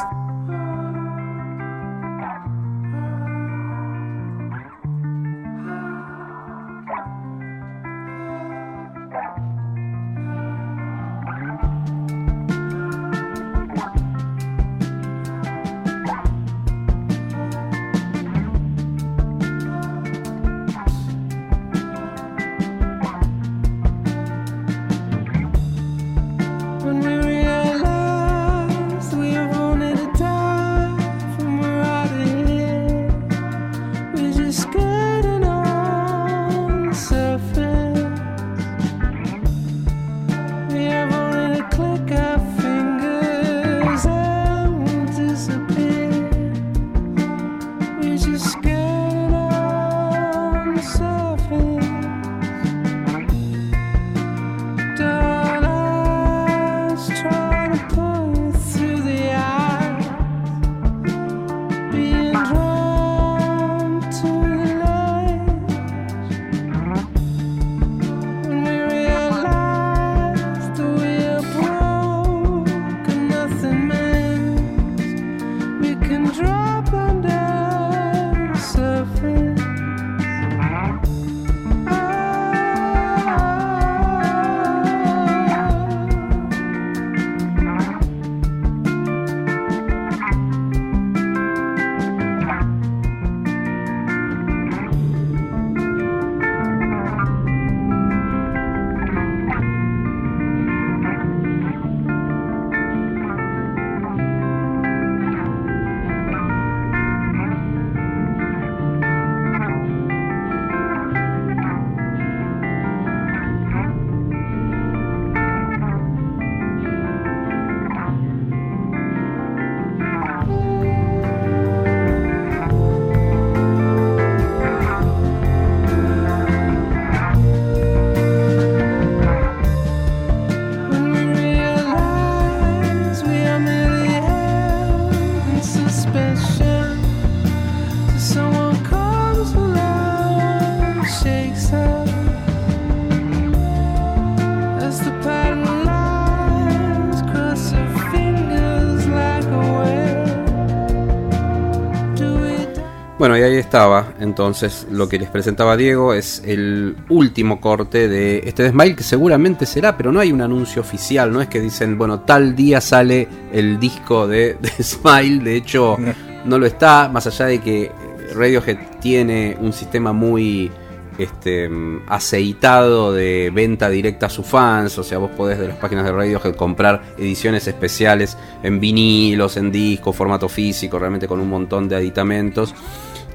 [153.26, 154.14] Bueno, y ahí estaba.
[154.20, 159.02] Entonces, lo que les presentaba Diego es el último corte de este de Smile, que
[159.02, 161.34] seguramente será, pero no hay un anuncio oficial.
[161.34, 165.44] No es que dicen, bueno, tal día sale el disco de, de Smile.
[165.44, 165.98] De hecho,
[166.46, 167.10] no lo está.
[167.12, 167.92] Más allá de que
[168.36, 170.70] Radiohead tiene un sistema muy
[171.18, 171.68] este,
[172.08, 175.00] aceitado de venta directa a sus fans.
[175.00, 179.72] O sea, vos podés de las páginas de Radiohead comprar ediciones especiales en vinilos, en
[179.72, 182.76] disco, formato físico, realmente con un montón de aditamentos.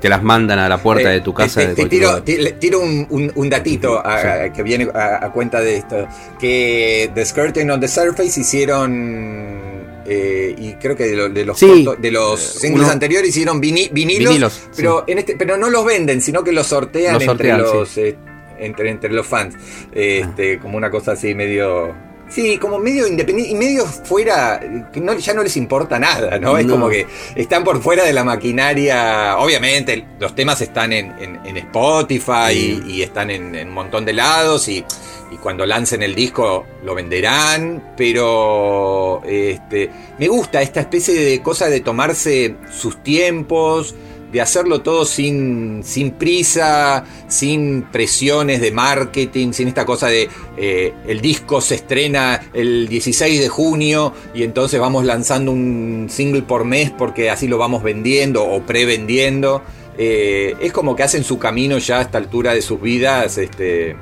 [0.01, 1.61] Te las mandan a la puerta Eh, de tu casa.
[1.61, 5.61] te- te tiro, tiro un, un- un datito a- a- que viene a, a cuenta
[5.61, 6.09] de esto.
[6.39, 9.71] Que The Skirting on the Surface hicieron.
[10.07, 11.85] eh, y creo que de, lo- de los Sí.
[11.85, 15.57] cortos- de los Eh, singles uno- anteriores hicieron vini- vinilos, Vinilos, pero en este pero
[15.57, 18.17] no los venden sino que los sortean, Los sortean, entre los eh,
[18.59, 19.55] entre, entre los fans
[19.93, 21.95] este como una cosa así medio
[22.31, 24.61] Sí, como medio independiente y medio fuera,
[24.93, 26.57] que no, ya no les importa nada, ¿no?
[26.57, 29.37] Es como que están por fuera de la maquinaria.
[29.39, 32.83] Obviamente, los temas están en, en- en Spotify Sí.
[32.87, 34.85] y, y están en, en un montón de lados y,
[35.33, 41.69] y cuando lancen el disco lo venderán, pero este, me gusta esta especie de cosa
[41.69, 43.95] de tomarse sus tiempos,
[44.33, 50.95] de hacerlo todo sin, sin prisa, sin presiones de marketing, sin esta cosa de eh,
[51.07, 56.65] el disco se estrena el 16 de junio y entonces vamos lanzando un single por
[56.65, 59.63] mes porque así lo vamos vendiendo o prevendiendo.
[59.99, 63.97] Eh, es como que hacen su camino ya a esta altura de sus vidas, este,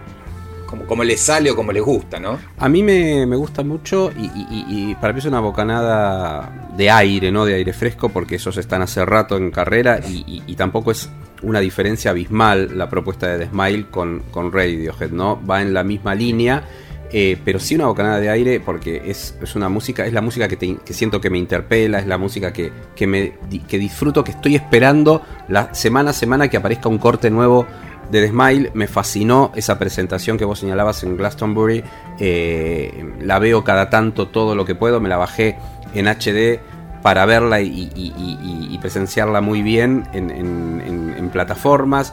[0.68, 2.38] como, como les sale o como les gusta, ¿no?
[2.58, 7.44] A mí me, me gusta mucho y, para mí es una bocanada de aire, ¿no?
[7.46, 11.08] De aire fresco, porque ellos están hace rato en carrera y, tampoco es
[11.42, 15.40] una diferencia abismal la propuesta de The Smile con, con Radiohead, ¿no?
[15.44, 16.64] Va en la misma línea,
[17.12, 20.48] eh, pero sí una bocanada de aire porque es, es una música, es la música
[20.48, 23.34] que, te- que siento que me interpela, es la música que, que, me,
[23.66, 27.66] que disfruto, que estoy esperando la semana a semana que aparezca un corte nuevo
[28.10, 31.84] de The Smile, me fascinó esa presentación que vos señalabas en Glastonbury.
[32.18, 35.58] eh, la veo cada tanto todo lo que puedo, me la bajé
[35.94, 36.60] en HD
[37.02, 42.12] para verla y, presenciarla muy bien en, plataformas.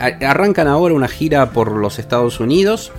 [0.00, 2.92] A- arrancan ahora una gira por los Estados Unidos.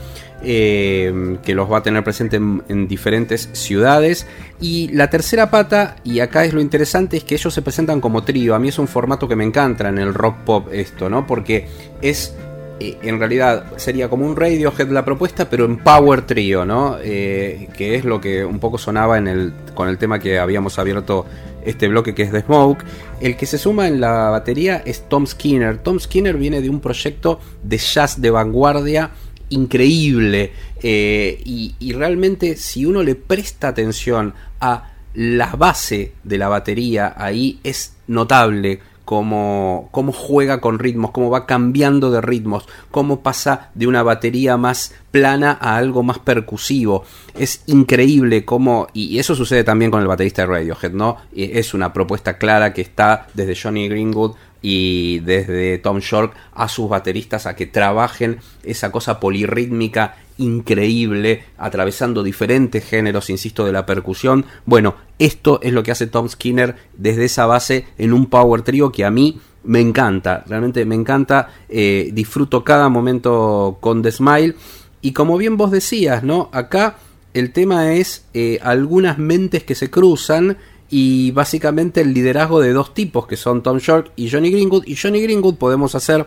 [0.43, 4.27] Eh, que los va a tener presente en, en diferentes ciudades
[4.61, 8.23] y la tercera pata y acá es lo interesante es que ellos se presentan como
[8.23, 11.27] trío a mí es un formato que me encanta en el rock pop esto no
[11.27, 11.67] porque
[12.01, 12.33] es
[12.79, 16.97] eh, en realidad sería como un Radiohead la propuesta, pero en Power Trio, ¿no?
[17.01, 20.79] Eh, que es lo que un poco sonaba en el, con el tema que habíamos
[20.79, 21.25] abierto
[21.65, 22.83] este bloque que es The Smoke.
[23.19, 25.77] El que se suma en la batería es Tom Skinner.
[25.79, 29.11] Tom Skinner viene de un proyecto de jazz de vanguardia
[29.49, 36.47] increíble eh, y, y realmente si uno le presta atención a la base de la
[36.49, 43.21] batería ahí es notable cómo, cómo juega con ritmos, cómo va cambiando de ritmos, cómo
[43.21, 47.05] pasa de una batería más plana a algo más percusivo.
[47.33, 51.17] Es increíble cómo, y eso sucede también con el baterista de Radiohead, ¿no?
[51.33, 56.67] Y Es una propuesta clara que está desde Johnny Greenwood y desde Tom York a
[56.67, 63.85] sus bateristas a que trabajen esa cosa polirrítmica increíble, atravesando diferentes géneros, insisto, de la
[63.85, 64.45] percusión.
[64.65, 68.91] Bueno, esto es lo que hace Tom Skinner desde esa base en un power trio
[68.91, 74.55] que a mí me encanta, realmente me encanta, eh, disfruto cada momento con The Smile.
[75.01, 76.49] Y como bien vos decías, ¿no?
[76.53, 76.97] Acá
[77.33, 80.57] el tema es eh, algunas mentes que se cruzan
[80.89, 84.85] y básicamente el liderazgo de dos tipos que son Tom York y Johnny Greenwood.
[84.87, 86.25] Y Johnny Greenwood podemos hacer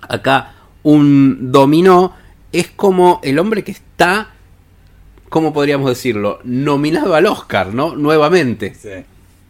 [0.00, 2.14] acá un dominó.
[2.52, 4.30] Es como el hombre que está,
[5.28, 6.38] ¿cómo podríamos decirlo?
[6.44, 7.94] Nominado al Oscar, ¿no?
[7.94, 8.74] Nuevamente.
[8.74, 9.04] Sí,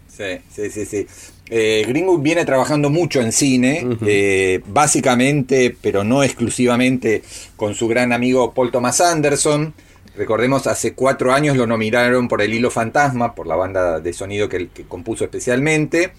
[0.08, 0.86] sí, sí, sí.
[0.86, 1.06] sí.
[1.50, 7.22] Eh, Greenwood viene trabajando mucho en cine, eh, básicamente, pero no exclusivamente,
[7.54, 9.74] con su gran amigo Paul Thomas Anderson.
[10.16, 14.48] Recordemos, hace cuatro años lo nominaron por El Hilo Fantasma, por la banda de sonido
[14.48, 16.12] que, que compuso especialmente.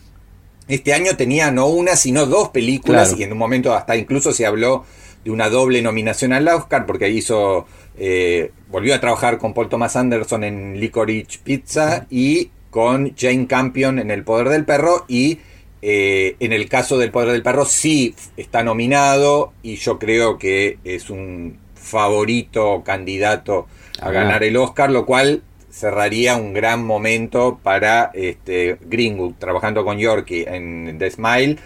[0.68, 3.22] Este año tenía no una, sino dos películas, Claro.
[3.22, 4.84] y en un momento hasta incluso se habló
[5.24, 7.66] de una doble nominación al Oscar, porque hizo,
[7.98, 14.00] eh, volvió a trabajar con Paul Thomas Anderson en Licorice Pizza y con Jane Campion
[14.00, 15.40] en El Poder del Perro, y
[15.82, 20.80] eh, en el caso del Poder del Perro sí está nominado, y yo creo que
[20.84, 23.68] es un favorito candidato
[24.02, 24.12] a Ah.
[24.12, 30.46] ganar el Oscar, lo cual cerraría un gran momento para este, Greenwood trabajando con Yorkie
[30.48, 31.58] en The Smile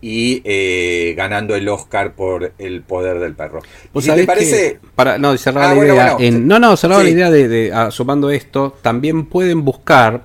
[0.00, 3.60] y eh, ganando el Oscar por El Poder del Perro.
[3.92, 5.92] ¿Vos Si te parece, para, no, cerrar Ah, la idea.
[5.94, 6.40] bueno, en- sí.
[6.44, 10.22] no, no, cerrar la idea de, de ah, sumando esto, también pueden buscar,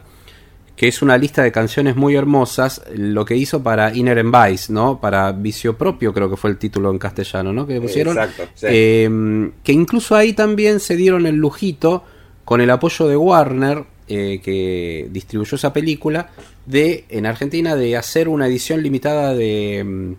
[0.76, 4.74] que es una lista de canciones muy hermosas, lo que hizo para Inner and Vice,
[4.74, 5.00] ¿no?
[5.00, 7.68] Para Vicio Propio, creo que fue el título en castellano, ¿no?
[7.68, 8.18] Que pusieron.
[8.18, 8.66] Exacto, sí.
[8.70, 12.04] Eh, que incluso ahí también se dieron el lujito,
[12.44, 16.30] con el apoyo de Warner, eh, que distribuyó esa película,
[16.66, 20.14] de en Argentina, de hacer una edición limitada de, mm,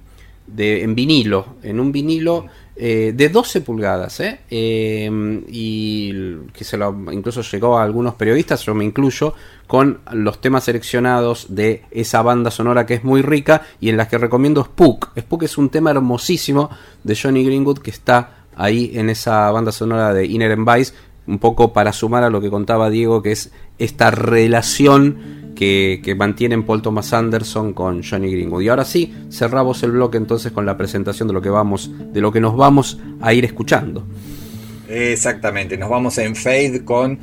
[0.46, 4.40] de en vinilo, en un vinilo eh, de 12 pulgadas, ¿eh?
[4.50, 5.08] Eh,
[5.48, 6.12] y
[6.52, 9.34] que se lo incluso llegó a algunos periodistas, yo me incluyo,
[9.68, 14.08] con los temas seleccionados de esa banda sonora que es muy rica y en las
[14.08, 15.16] que recomiendo Spook.
[15.16, 16.68] Spook es un tema hermosísimo
[17.04, 20.94] de Johnny Greenwood que está ahí en esa banda sonora de Inner and Vice,
[21.28, 26.64] un poco para sumar a lo que contaba Diego, que es esta relación que, mantienen
[26.64, 28.62] Paul Thomas Anderson con Johnny Greenwood.
[28.62, 32.20] Y ahora sí, cerramos el bloque entonces con la presentación de lo que vamos, de
[32.20, 34.04] lo que nos vamos a ir escuchando.
[34.88, 37.18] Exactamente, nos vamos en Fade con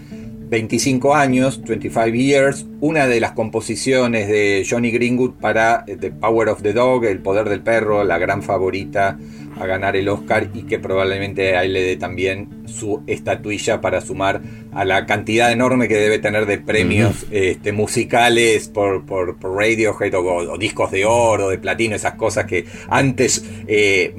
[0.51, 6.49] 25 años, 25 Years, una de las composiciones de Johnny Greenwood para eh, The Power
[6.49, 9.17] of the Dog, El Poder del Perro, la gran favorita
[9.57, 14.01] a ganar el Oscar y que probablemente a él le dé también su estatuilla para
[14.01, 14.41] sumar
[14.73, 20.13] a la cantidad enorme que debe tener de premios este, musicales por, por, por Radiohead
[20.15, 24.13] o, o discos de oro, de platino, esas cosas que antes eh,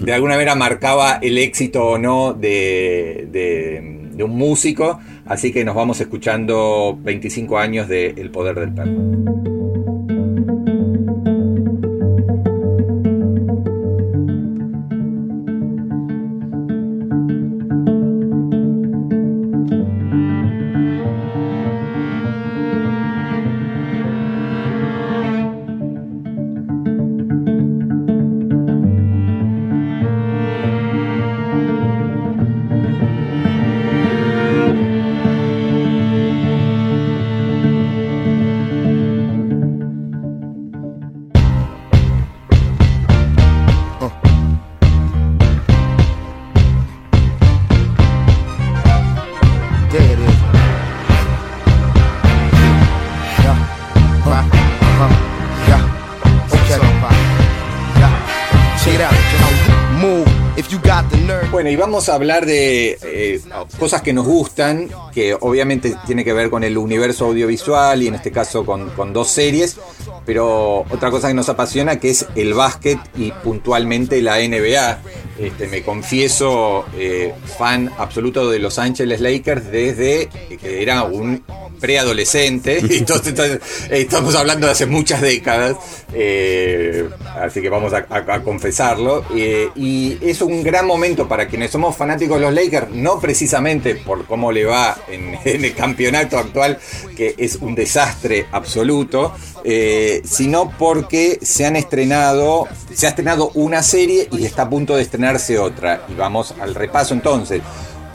[0.00, 4.98] de alguna manera marcaba el éxito o no de, de- de un músico.
[5.26, 9.55] Así que nos vamos escuchando 25 años de El Poder del Perro.
[61.96, 63.40] Vamos a hablar de eh,
[63.78, 68.16] cosas que nos gustan, que obviamente tiene que ver con el universo audiovisual y en
[68.16, 69.78] este caso con, dos series,
[70.26, 74.98] pero otra cosa que nos apasiona que es el básquet y puntualmente la NBA.
[75.38, 80.28] Este, me confieso eh, fan absoluto de Los Angeles Lakers desde
[80.60, 81.44] que era un
[81.80, 83.60] preadolescente, entonces, entonces,
[83.90, 85.76] eh, estamos hablando de hace muchas décadas,
[86.12, 87.08] eh,
[87.40, 88.06] así que vamos a,
[88.42, 93.18] confesarlo, eh, y es un gran momento para quienes somos fanáticos de los Lakers, no
[93.18, 96.78] precisamente por cómo le va en, el campeonato actual,
[97.16, 99.34] que es un desastre absoluto,
[100.24, 105.02] sino porque se han estrenado, se ha estrenado una serie y está a punto de
[105.02, 107.62] estrenarse otra, y vamos al repaso entonces.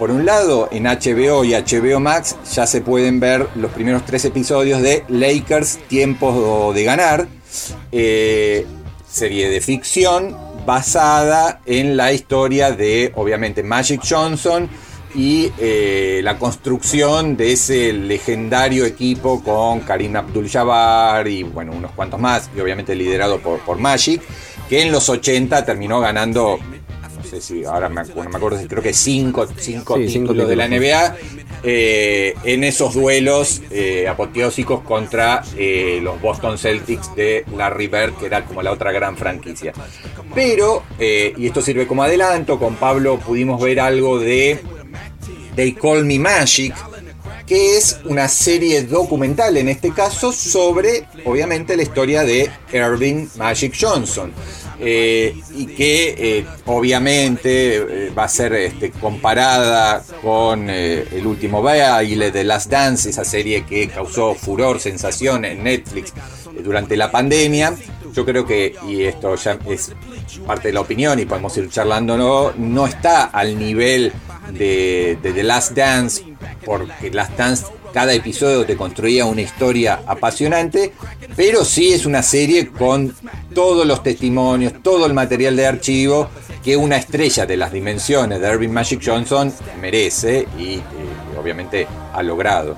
[0.01, 4.25] Por un lado, en HBO y HBO Max ya se pueden ver los primeros tres
[4.25, 7.27] episodios de Lakers Tiempos de Ganar,
[7.91, 8.65] eh,
[9.07, 10.35] serie de ficción
[10.65, 14.67] basada en la historia de, obviamente, Magic Johnson
[15.13, 22.19] y eh, la construcción de ese legendario equipo con Karim Abdul-Jabbar y, bueno, unos cuantos
[22.19, 24.19] más, y obviamente liderado por, por Magic,
[24.67, 26.57] que en los 80 terminó ganando
[27.31, 30.55] sé si ahora me, no me acuerdo, creo que cinco, cinco Sí, cinco títulos de
[30.55, 30.67] la.
[30.67, 31.15] NBA
[31.63, 38.25] eh, en esos duelos eh, apoteósicos contra eh, los Boston Celtics de Larry Bird, que
[38.25, 39.73] era como la otra gran franquicia.
[40.33, 44.59] Pero, eh, y esto sirve como adelanto, con Pablo pudimos ver algo de
[45.55, 46.73] They Call Me Magic,
[47.45, 53.75] que es una serie documental en este caso sobre, obviamente, la historia de Irving Magic
[53.79, 54.31] Johnson.
[54.83, 57.75] Eh, y que eh, obviamente
[58.07, 63.63] eh, va a ser este, comparada con el último baile de Last Dance, esa serie
[63.63, 66.13] que causó furor, sensación en Netflix
[66.63, 67.75] durante la pandemia.
[68.11, 69.91] Yo creo que, y esto ya es
[70.47, 74.11] parte de la opinión y podemos ir charlando, no, no está al nivel
[74.51, 76.23] de, de The Last Dance,
[76.65, 80.93] porque Last Dance cada episodio te construía una historia apasionante,
[81.35, 83.13] pero sí es una serie con
[83.53, 86.29] todos los testimonios, todo el material de archivo
[86.63, 90.81] que una estrella de las dimensiones de Irving Magic Johnson merece y eh,
[91.39, 92.75] obviamente ha logrado.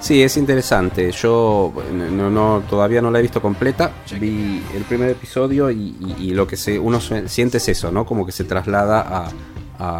[0.00, 1.10] Sí, es interesante.
[1.12, 3.90] Yo no, todavía no la he visto completa.
[4.20, 8.04] Vi el primer episodio y, lo que se, uno siente es eso, ¿no?
[8.04, 9.30] Como que se traslada a,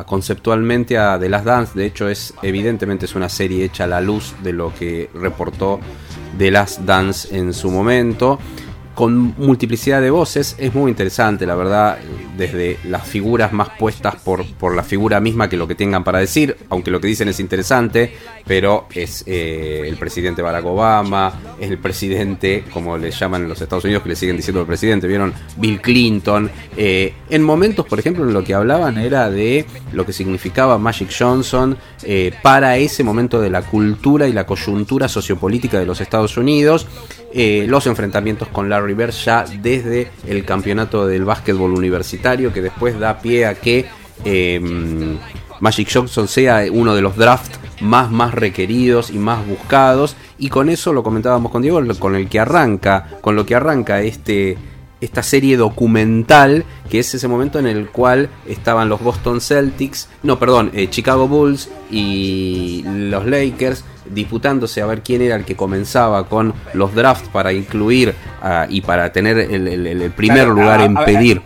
[0.06, 1.78] conceptualmente a The Last Dance.
[1.78, 5.80] De hecho, es evidentemente es una serie hecha a la luz de lo que reportó
[6.38, 8.38] The Last Dance en su momento.
[8.94, 11.98] Con multiplicidad de voces, es muy interesante, la verdad,
[12.36, 16.20] desde las figuras más puestas por, por la figura misma que lo que tengan para
[16.20, 18.14] decir, aunque lo que dicen es interesante,
[18.46, 23.60] pero es eh, el presidente Barack Obama, es el presidente, como le llaman en los
[23.60, 26.50] Estados Unidos, que le siguen diciendo el presidente, vieron Bill Clinton.
[26.76, 31.10] eh, en momentos, por ejemplo, en lo que hablaban era de lo que significaba Magic
[31.16, 36.36] Johnson eh, para ese momento de la cultura y la coyuntura sociopolítica de los Estados
[36.36, 36.86] Unidos.
[37.36, 42.96] Eh, los enfrentamientos con Larry Bird ya desde el campeonato del básquetbol universitario, que después
[42.96, 43.86] da pie a que
[44.24, 44.60] eh,
[45.58, 50.16] Magic Johnson sea uno de los drafts más, más requeridos y más buscados.
[50.38, 54.00] Y con eso lo comentábamos con Diego, con el que arranca, con lo que arranca
[54.00, 54.56] este,
[55.00, 60.38] esta serie documental, que es ese momento en el cual estaban los Boston Celtics, no,
[60.38, 66.28] perdón, eh, Chicago Bulls y los Lakers disputándose a ver quién era el que comenzaba
[66.28, 70.80] con los drafts para incluir ah, y para tener el, el- el primer Claro, lugar
[70.80, 71.42] a- en a- pedir.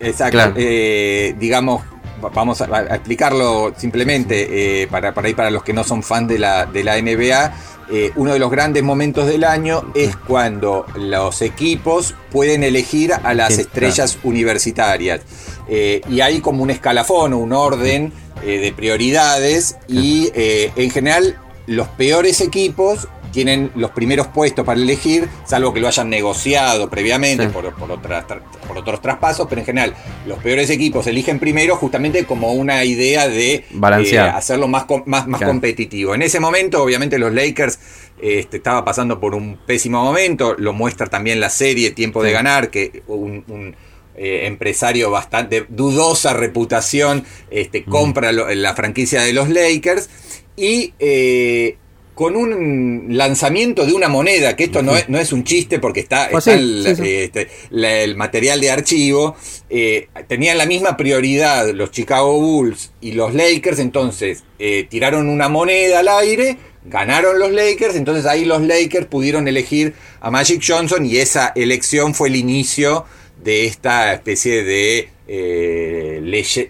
[0.00, 0.32] Exacto.
[0.32, 0.52] Claro.
[0.56, 1.82] eh, digamos,
[2.24, 6.02] va- vamos a, a explicarlo simplemente eh, para, para, ahí para los que no son
[6.02, 7.52] fan de la, de la NBA.
[7.90, 13.34] Eh, uno de los grandes momentos del año es cuando los equipos pueden elegir a
[13.34, 15.20] las estrellas universitarias.
[15.68, 18.12] Eh, y hay como un escalafón, un orden
[18.42, 25.28] eh, de prioridades y en general los peores equipos tienen los primeros puestos para elegir,
[25.44, 27.50] salvo que lo hayan negociado previamente Sí.
[27.52, 29.94] por, por, otras tra- por otros traspasos, pero en general
[30.26, 34.28] los peores equipos eligen primero justamente como una idea de Balancear.
[34.28, 35.52] eh, hacerlo más, más, más Claro.
[35.52, 36.14] competitivo.
[36.14, 37.78] En ese momento, obviamente, los Lakers
[38.22, 42.32] este, estaba pasando por un pésimo momento, lo muestra también la serie Tiempo de.
[42.32, 43.76] Ganar, que un, un,
[44.16, 47.90] eh, empresario bastante dudosa reputación este, Mm.
[47.90, 50.08] compra lo- la franquicia de los Lakers
[50.56, 51.76] y eh,
[52.16, 56.00] con un lanzamiento de una moneda, que esto no es, no es un chiste porque
[56.00, 57.02] está, Pues está sí, el, sí, sí.
[57.08, 59.36] eh, este, la- el material de archivo,
[59.68, 65.50] eh, tenían la misma prioridad los Chicago Bulls y los Lakers, entonces eh, tiraron una
[65.50, 66.56] moneda al aire,
[66.86, 72.14] ganaron los Lakers, entonces ahí los Lakers pudieron elegir a Magic Johnson y esa elección
[72.14, 73.04] fue el inicio
[73.44, 76.20] de esta especie de eh,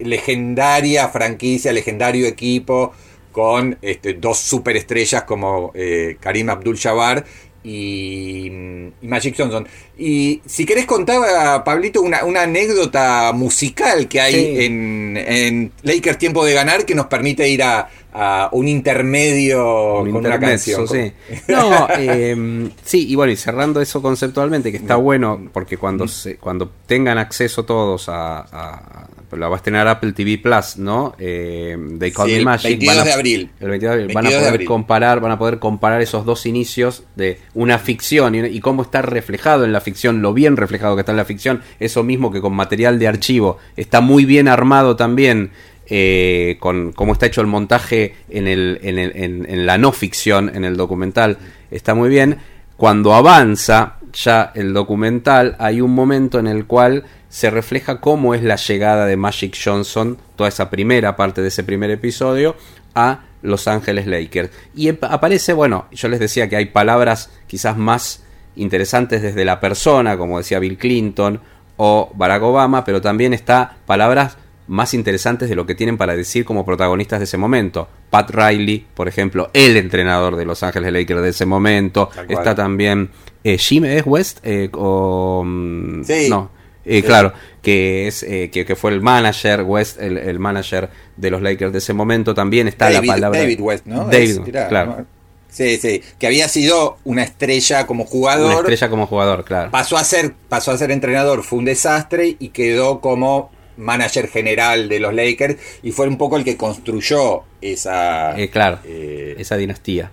[0.00, 2.92] legendaria franquicia, legendario equipo
[3.36, 7.22] con este, dos superestrellas como eh, Karim Abdul-Jabbar
[7.62, 9.68] y, y Magic Johnson.
[9.98, 14.64] Y si querés contar, Pablito, una, una anécdota musical que hay Sí.
[14.66, 20.12] en, en Lakers Tiempo de Ganar que nos permite ir a, a un intermedio Un
[20.12, 20.86] con una canción.
[20.86, 21.12] sí.
[21.48, 26.36] No, eh, sí, y bueno, y cerrando eso conceptualmente, que está bueno, porque cuando se,
[26.36, 31.14] cuando tengan acceso todos a, a- la va a estrenar Apple TV Plus, ¿no?
[31.18, 32.70] Eh, de Call Sí, Me el Magic.
[32.70, 33.50] 22 van a- de abril.
[33.60, 34.14] El 22 de abril.
[34.14, 34.68] Van 22 a de poder abril.
[34.68, 39.02] comparar, van a poder comparar esos dos inicios de una ficción y, y cómo está
[39.02, 42.40] reflejado en la ficción, lo bien reflejado que está en la ficción, eso mismo que
[42.40, 45.52] con material de archivo, está muy bien armado también
[45.88, 51.38] eh, con cómo está hecho el montaje en, en, la no ficción, en el documental,
[51.70, 52.38] está muy bien.
[52.76, 58.42] Cuando avanza ya el documental, hay un momento en el cual se refleja cómo es
[58.42, 62.56] la llegada de Magic Johnson, toda esa primera parte de ese primer episodio,
[62.96, 64.50] a Los Ángeles Lakers.
[64.74, 68.25] Y aparece, bueno, yo les decía que hay palabras quizás más
[68.56, 71.40] interesantes desde la persona, como decía Bill Clinton
[71.76, 74.36] o Barack Obama, pero también está palabras
[74.68, 77.88] más interesantes de lo que tienen para decir como protagonistas de ese momento.
[78.10, 82.10] Pat Riley, por ejemplo, el entrenador de Los Ángeles Lakers de ese momento.
[82.28, 83.10] Está también
[83.44, 86.26] eh, Jim ¿es West eh, o mm, Sí.
[86.28, 86.50] no,
[86.84, 87.02] eh, Sí.
[87.06, 87.32] claro,
[87.62, 91.70] que es eh, que, que fue el manager West, el, el manager de los Lakers
[91.72, 92.34] de ese momento.
[92.34, 94.06] También está David, la palabra David West, ¿no?
[94.06, 94.96] David, Es- claro.
[94.98, 95.15] ¿no?
[95.56, 98.50] Sí, sí, que había sido una estrella como jugador.
[98.50, 99.70] Una estrella como jugador, claro.
[99.70, 104.90] Pasó a ser, pasó a ser entrenador, fue un desastre y quedó como manager general
[104.90, 109.56] de los Lakers y fue un poco el que construyó esa, Eh, claro, eh, esa
[109.56, 110.10] dinastía.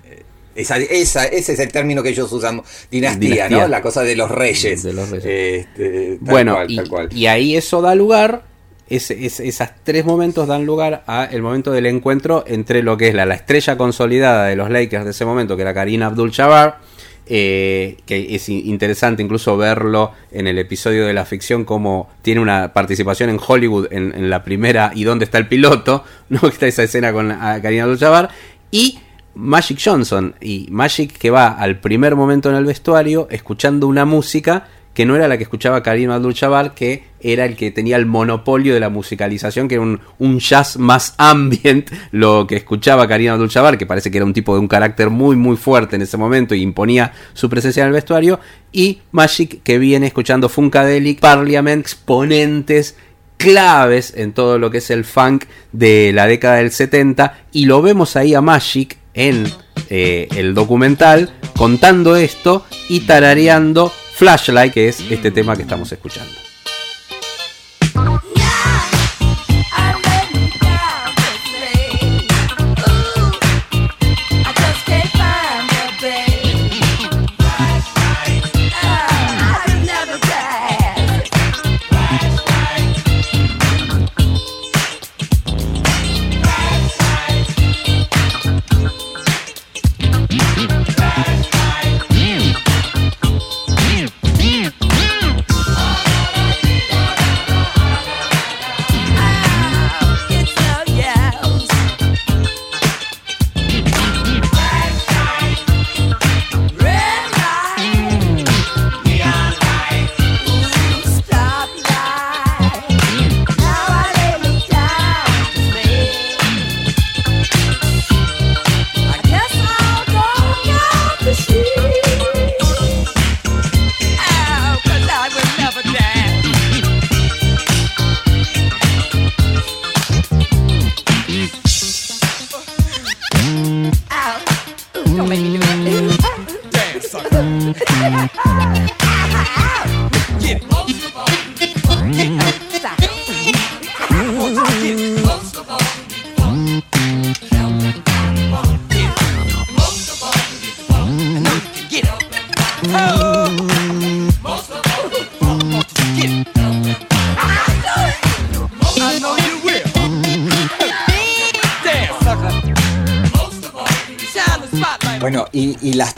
[0.55, 3.49] esa, esa- ese es el término que ellos usan, dinastía, Dinastía.
[3.63, 3.67] ¿no?
[3.67, 4.81] La cosa de los reyes.
[4.83, 5.25] De los reyes.
[5.65, 7.09] Este, tal bueno, cual, y, tal cual.
[7.11, 8.43] y ahí eso da lugar,
[8.89, 13.07] ese, ese- esas tres momentos dan lugar a el momento del encuentro entre lo que
[13.09, 16.79] es la, la estrella consolidada de los Lakers de ese momento, que era Karina Abdul-Jabbar,
[17.25, 22.41] eh, que es in- interesante incluso verlo en el episodio de la ficción como tiene
[22.41, 26.83] una participación en Hollywood en, la primera y dónde está el piloto, no está esa
[26.83, 27.29] escena con
[27.61, 28.29] Karina Abdul-Jabbar.
[28.71, 28.99] Y
[29.35, 34.67] Magic Johnson y Magic que va al primer momento en el vestuario escuchando una música
[34.93, 38.73] que no era la que escuchaba Karim Abdul-Jabbar, que era el que tenía el monopolio
[38.73, 43.77] de la musicalización, que era un, un jazz más ambient, lo que escuchaba Karim Abdul-Jabbar,
[43.77, 46.53] que parece que era un tipo de un carácter muy muy fuerte en ese momento
[46.53, 48.39] y imponía su presencia en el vestuario,
[48.71, 52.95] y Magic que viene escuchando Funkadelic, Parliament, exponentes
[53.37, 57.81] claves en todo lo que es el funk de la década del 70 y lo
[57.81, 59.45] vemos ahí a Magic en
[59.89, 66.52] eh, el documental contando esto y tarareando Flashlight, que es este tema que estamos escuchando.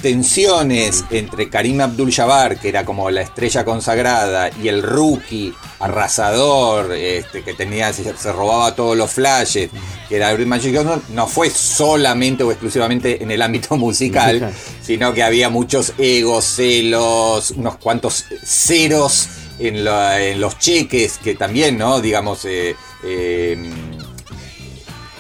[0.06, 7.42] Tensiones entre Karim Abdul-Jabbar, que era como la estrella consagrada, y el rookie arrasador, este,
[7.44, 9.72] que tenía, se, se robaba todos los flashes,
[10.08, 14.54] que era Magic Johnson, no fue solamente o exclusivamente en el ámbito musical, Musical.
[14.84, 19.28] sino que había muchos egos, celos, unos cuantos ceros
[19.58, 22.00] en, la- en los cheques, que también, ¿no?
[22.00, 23.58] Digamos, eh, eh,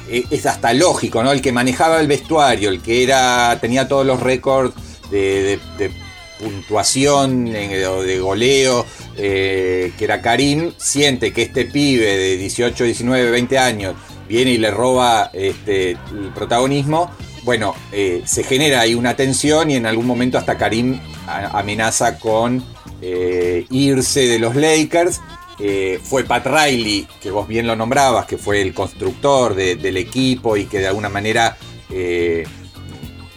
[0.10, 1.32] es hasta lógico, ¿no?
[1.32, 4.74] El que manejaba el vestuario, el que era tenía todos los récords
[5.10, 5.92] de, de- de
[6.40, 8.86] puntuación eh, de goleo,
[9.18, 13.96] eh, que era Karim, siente que este pibe de 18, 19, 20 años
[14.28, 17.10] viene y le roba este, el protagonismo.
[17.44, 22.64] Bueno, eh, se genera ahí una tensión y en algún momento hasta Karim amenaza con
[23.02, 25.22] eh, irse de los Lakers.
[25.60, 29.96] Eh, fue Pat Riley, que vos bien lo nombrabas, que fue el constructor de- del
[29.98, 31.56] equipo y que de alguna manera
[31.90, 32.46] eh,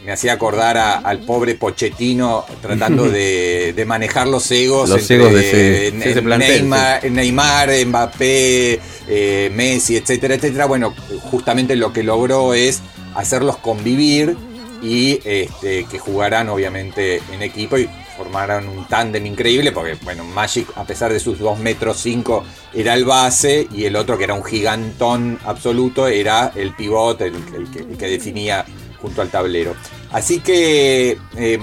[0.05, 4.89] me hacía acordar a- al pobre Pochettino tratando de, de manejar los egos.
[4.89, 10.35] Los egos de ese- en- de ese en plantel, Neymar, Neymar, Mbappé, eh, Messi, etcétera,
[10.35, 10.67] etcétera.
[10.67, 10.95] Bueno,
[11.31, 12.81] justamente lo que logró es
[13.15, 14.37] hacerlos convivir
[14.83, 17.89] y este, que jugaran obviamente en equipo y
[18.19, 22.45] formaran un tándem increíble porque bueno Magic a pesar de sus 2 metros 5
[22.75, 27.71] era el base y el otro que era un gigantón absoluto era el pivote el,
[27.73, 28.67] que, que definía
[29.01, 29.77] junto al tablero.
[30.11, 31.59] Así que eh,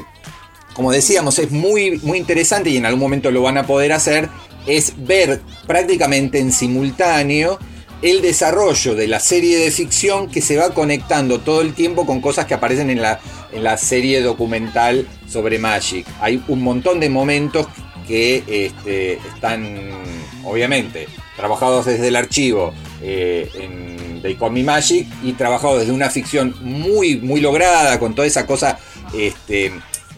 [0.75, 4.29] como decíamos, es muy, muy interesante y en algún momento lo van a poder hacer,
[4.67, 7.57] es ver prácticamente en simultáneo
[8.01, 12.19] el desarrollo de la serie de ficción que se va conectando todo el tiempo con
[12.19, 13.21] cosas que aparecen en la,
[13.55, 16.05] en la serie documental sobre Magic.
[16.19, 17.67] Hay un montón de momentos
[18.07, 19.89] que este, están,
[20.43, 27.17] obviamente, trabajados desde el archivo eh, en They Magic y trabajados desde una ficción muy,
[27.17, 28.77] muy lograda, con toda esa cosa
[29.13, 29.71] este,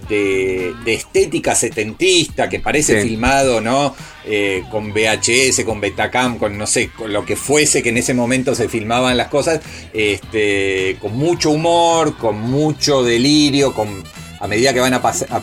[0.09, 3.07] de, de estética setentista que parece Sí.
[3.09, 3.95] filmado, ¿no?
[4.25, 8.13] Eh, con VHS, con Betacam, con no sé, con lo que fuese que en ese
[8.13, 9.61] momento se filmaban las cosas,
[9.93, 14.03] este, con mucho humor, con mucho delirio, con
[14.39, 15.41] a medida que van a pasar,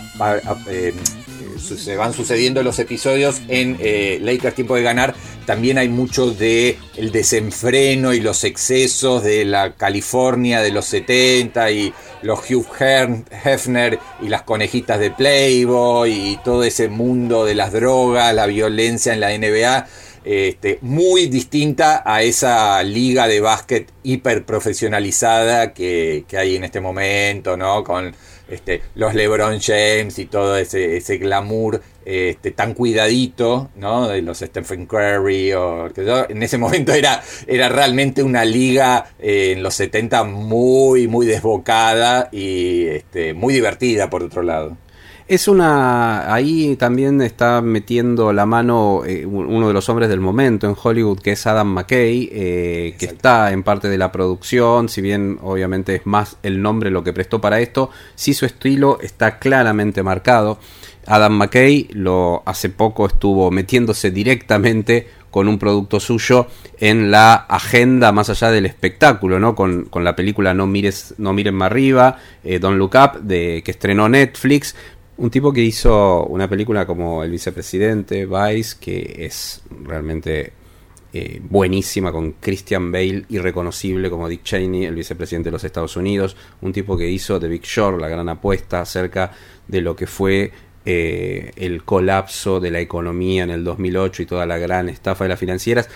[1.65, 5.15] se van sucediendo los episodios en eh, Lakers Tiempo de Ganar,
[5.47, 11.71] también hay mucho de el desenfreno y los excesos de la California de los 70
[11.71, 11.93] y
[12.23, 12.67] los Hugh
[13.45, 19.13] Hefner y las conejitas de Playboy y todo ese mundo de las drogas, la violencia
[19.13, 19.87] en la NBA.
[20.25, 26.81] Este, muy distinta a esa liga de básquet hiper profesionalizada que, que hay en este
[26.81, 27.85] momento, ¿no?
[27.85, 28.17] Con
[28.49, 34.09] este, los LeBron James y todo ese, ese glamour este, tan cuidadito, ¿no?
[34.09, 35.53] De los Stephen Curry.
[35.55, 40.25] O, que yo- en ese momento era, era realmente una liga eh, en los 70
[40.25, 44.77] muy, muy desbocada y este, muy divertida por otro lado.
[45.27, 46.35] Es una.
[46.35, 51.21] Ahí también está metiendo la mano eh, uno de los hombres del momento en Hollywood,
[51.21, 54.91] que es Adam McKay, eh, que está en parte de la producción.
[54.91, 58.99] Si bien, obviamente, es más el nombre lo que prestó para esto, sí su estilo
[59.01, 60.59] está claramente marcado.
[61.07, 66.47] Adam McKay lo hace poco estuvo metiéndose directamente con un producto suyo
[66.79, 69.57] en la agenda más allá del espectáculo, ¿no?
[69.57, 73.61] Con, con la película No mires, no miren más arriba, eh, Don't Look Up, de,
[73.65, 74.77] que estrenó Netflix.
[75.17, 80.53] Un tipo que hizo una película como El vicepresidente, Vice, que es realmente
[81.13, 86.37] eh, buenísima, con Christian Bale, irreconocible como Dick Cheney, el vicepresidente de los Estados Unidos.
[86.63, 89.31] Un tipo que hizo The Big Short, la gran apuesta acerca
[89.69, 90.51] de lo que fue
[90.85, 95.29] eh, el colapso de la economía en el 2008 y toda la gran estafa de
[95.29, 95.89] las financieras.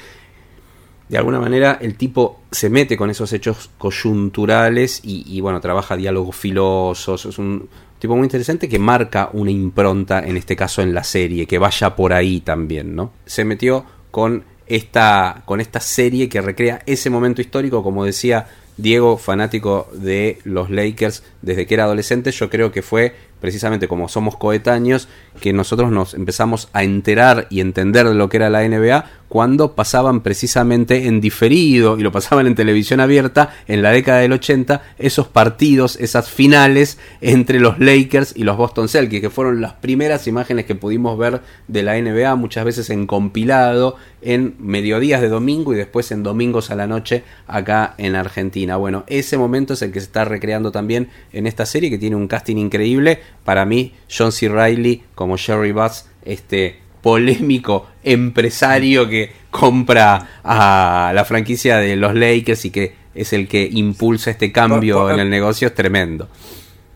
[1.09, 5.97] De alguna manera el tipo se mete con esos hechos coyunturales y, y, bueno, trabaja
[5.97, 7.27] diálogos filosos.
[7.27, 11.46] Es un tipo muy interesante que marca una impronta, en este caso en la serie,
[11.46, 13.12] que vaya por ahí también, ¿no?
[13.26, 18.46] Se metió con esta, con esta serie que recrea ese momento histórico, como decía
[18.76, 24.09] Diego, fanático de los Lakers desde que era adolescente, yo creo que fue precisamente como
[24.09, 25.09] somos coetáneos
[25.41, 29.74] que nosotros nos empezamos a enterar y entender de lo que era la NBA cuando
[29.74, 34.82] pasaban precisamente en diferido y lo pasaban en televisión abierta en la década del 80
[34.99, 40.26] esos partidos, esas finales entre los Lakers y los Boston Celtics, que fueron las primeras
[40.26, 45.72] imágenes que pudimos ver de la NBA, muchas veces en compilado en mediodías de domingo
[45.72, 48.76] y después en domingos a la noche acá en Argentina.
[48.76, 52.16] Bueno, ese momento es el que se está recreando también en esta serie que tiene
[52.16, 53.20] un casting increíble.
[53.45, 54.49] Para mí, John C.
[54.49, 62.64] Reilly como Jerry Buss, este polémico empresario que compra a la franquicia de los Lakers
[62.66, 66.29] y que es el que impulsa este cambio Por- por- en el negocio, es tremendo.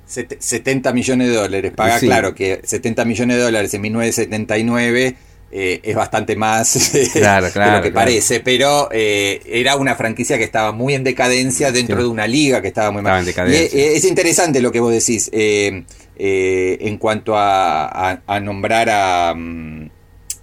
[0.07, 1.73] Set- 70 millones de dólares.
[1.75, 2.07] Paga Sí.
[2.07, 5.17] claro que 70 millones de dólares en 1979
[5.53, 7.93] eh, es bastante más Claro, de lo que claro.
[7.93, 12.03] parece, pero eh, era una franquicia que estaba muy en decadencia dentro Sí.
[12.03, 13.21] de una liga que estaba muy Estaba mal.
[13.21, 13.79] en decadencia.
[13.79, 15.85] Y, es interesante lo que vos decís eh,
[16.17, 19.91] eh, en cuanto a, a- a nombrar a, mm,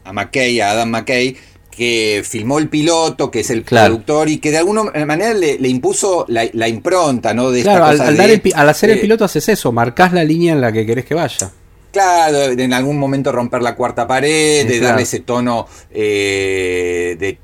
[0.05, 1.36] a McKay, a Adam McKay,
[1.72, 3.93] que filmó el piloto, que es el Claro.
[3.93, 7.51] productor y que de alguna manera le, le impuso la, la impronta, ¿no?
[7.51, 9.47] De esta Claro, al, cosa al de, dar el al hacer el eh, piloto haces
[9.47, 11.51] eso, marcás la línea en la que querés que vaya.
[11.92, 14.86] Claro, en algún momento romper la cuarta pared, de Claro.
[14.90, 17.38] darle ese tono eh, de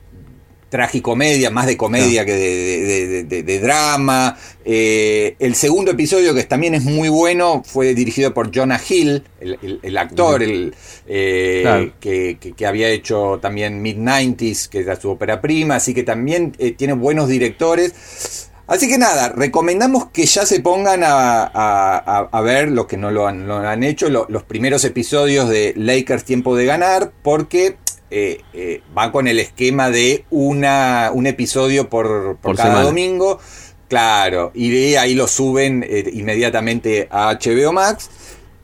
[0.69, 2.39] tragicomedia, más de comedia que de,
[2.85, 4.37] de- de- de- de drama.
[4.65, 9.57] Eh, el segundo episodio, que también es muy bueno, fue dirigido por Jonah Hill, el,
[9.61, 10.75] el- el actor el,
[11.07, 11.93] eh, Claro.
[11.99, 16.53] que, que- que había hecho también Mid-90s, que era su ópera prima, así que también
[16.59, 18.49] eh, tiene buenos directores.
[18.67, 23.11] Así que nada, recomendamos que ya se pongan a, a- a- ver los que no
[23.11, 27.77] lo han, lo han hecho, lo- los primeros episodios de Lakers Tiempo de Ganar, porque
[28.09, 32.85] eh, eh, va con el esquema de una, un episodio por, por Por cada semana.
[32.87, 33.39] domingo.
[33.87, 38.09] Claro, y de ahí lo suben eh, inmediatamente a HBO Max.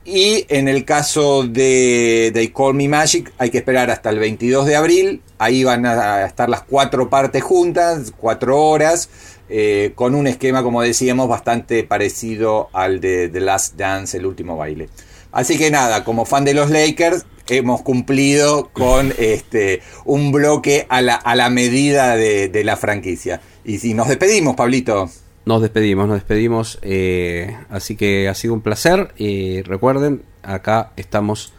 [0.03, 4.65] Y en el caso de They Call Me Magic hay que esperar hasta el 22
[4.65, 5.21] de abril.
[5.37, 9.09] Ahí van a estar las cuatro partes juntas, cuatro horas,
[9.53, 14.55] eh, con un esquema, como decíamos, bastante parecido al de The Last Dance, el último
[14.55, 14.87] baile.
[15.33, 21.01] Así que nada, como fan de los Lakers, hemos cumplido con este un bloque a
[21.01, 23.41] la, a la medida de, de la franquicia.
[23.65, 25.09] Y si nos despedimos, Pablito.
[25.45, 26.79] Nos despedimos, nos despedimos.
[26.81, 29.13] eh, así que ha sido un placer.
[29.17, 31.53] Y recuerden, acá estamos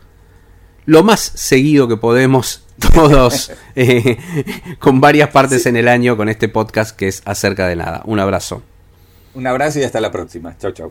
[0.85, 4.19] lo más seguido que podemos, todos eh,
[4.79, 8.03] con varias partes en el año con este podcast que es acerca de nada.
[8.05, 8.63] Un abrazo.
[9.35, 10.57] Un abrazo y hasta la próxima.
[10.59, 10.91] Chau, chau.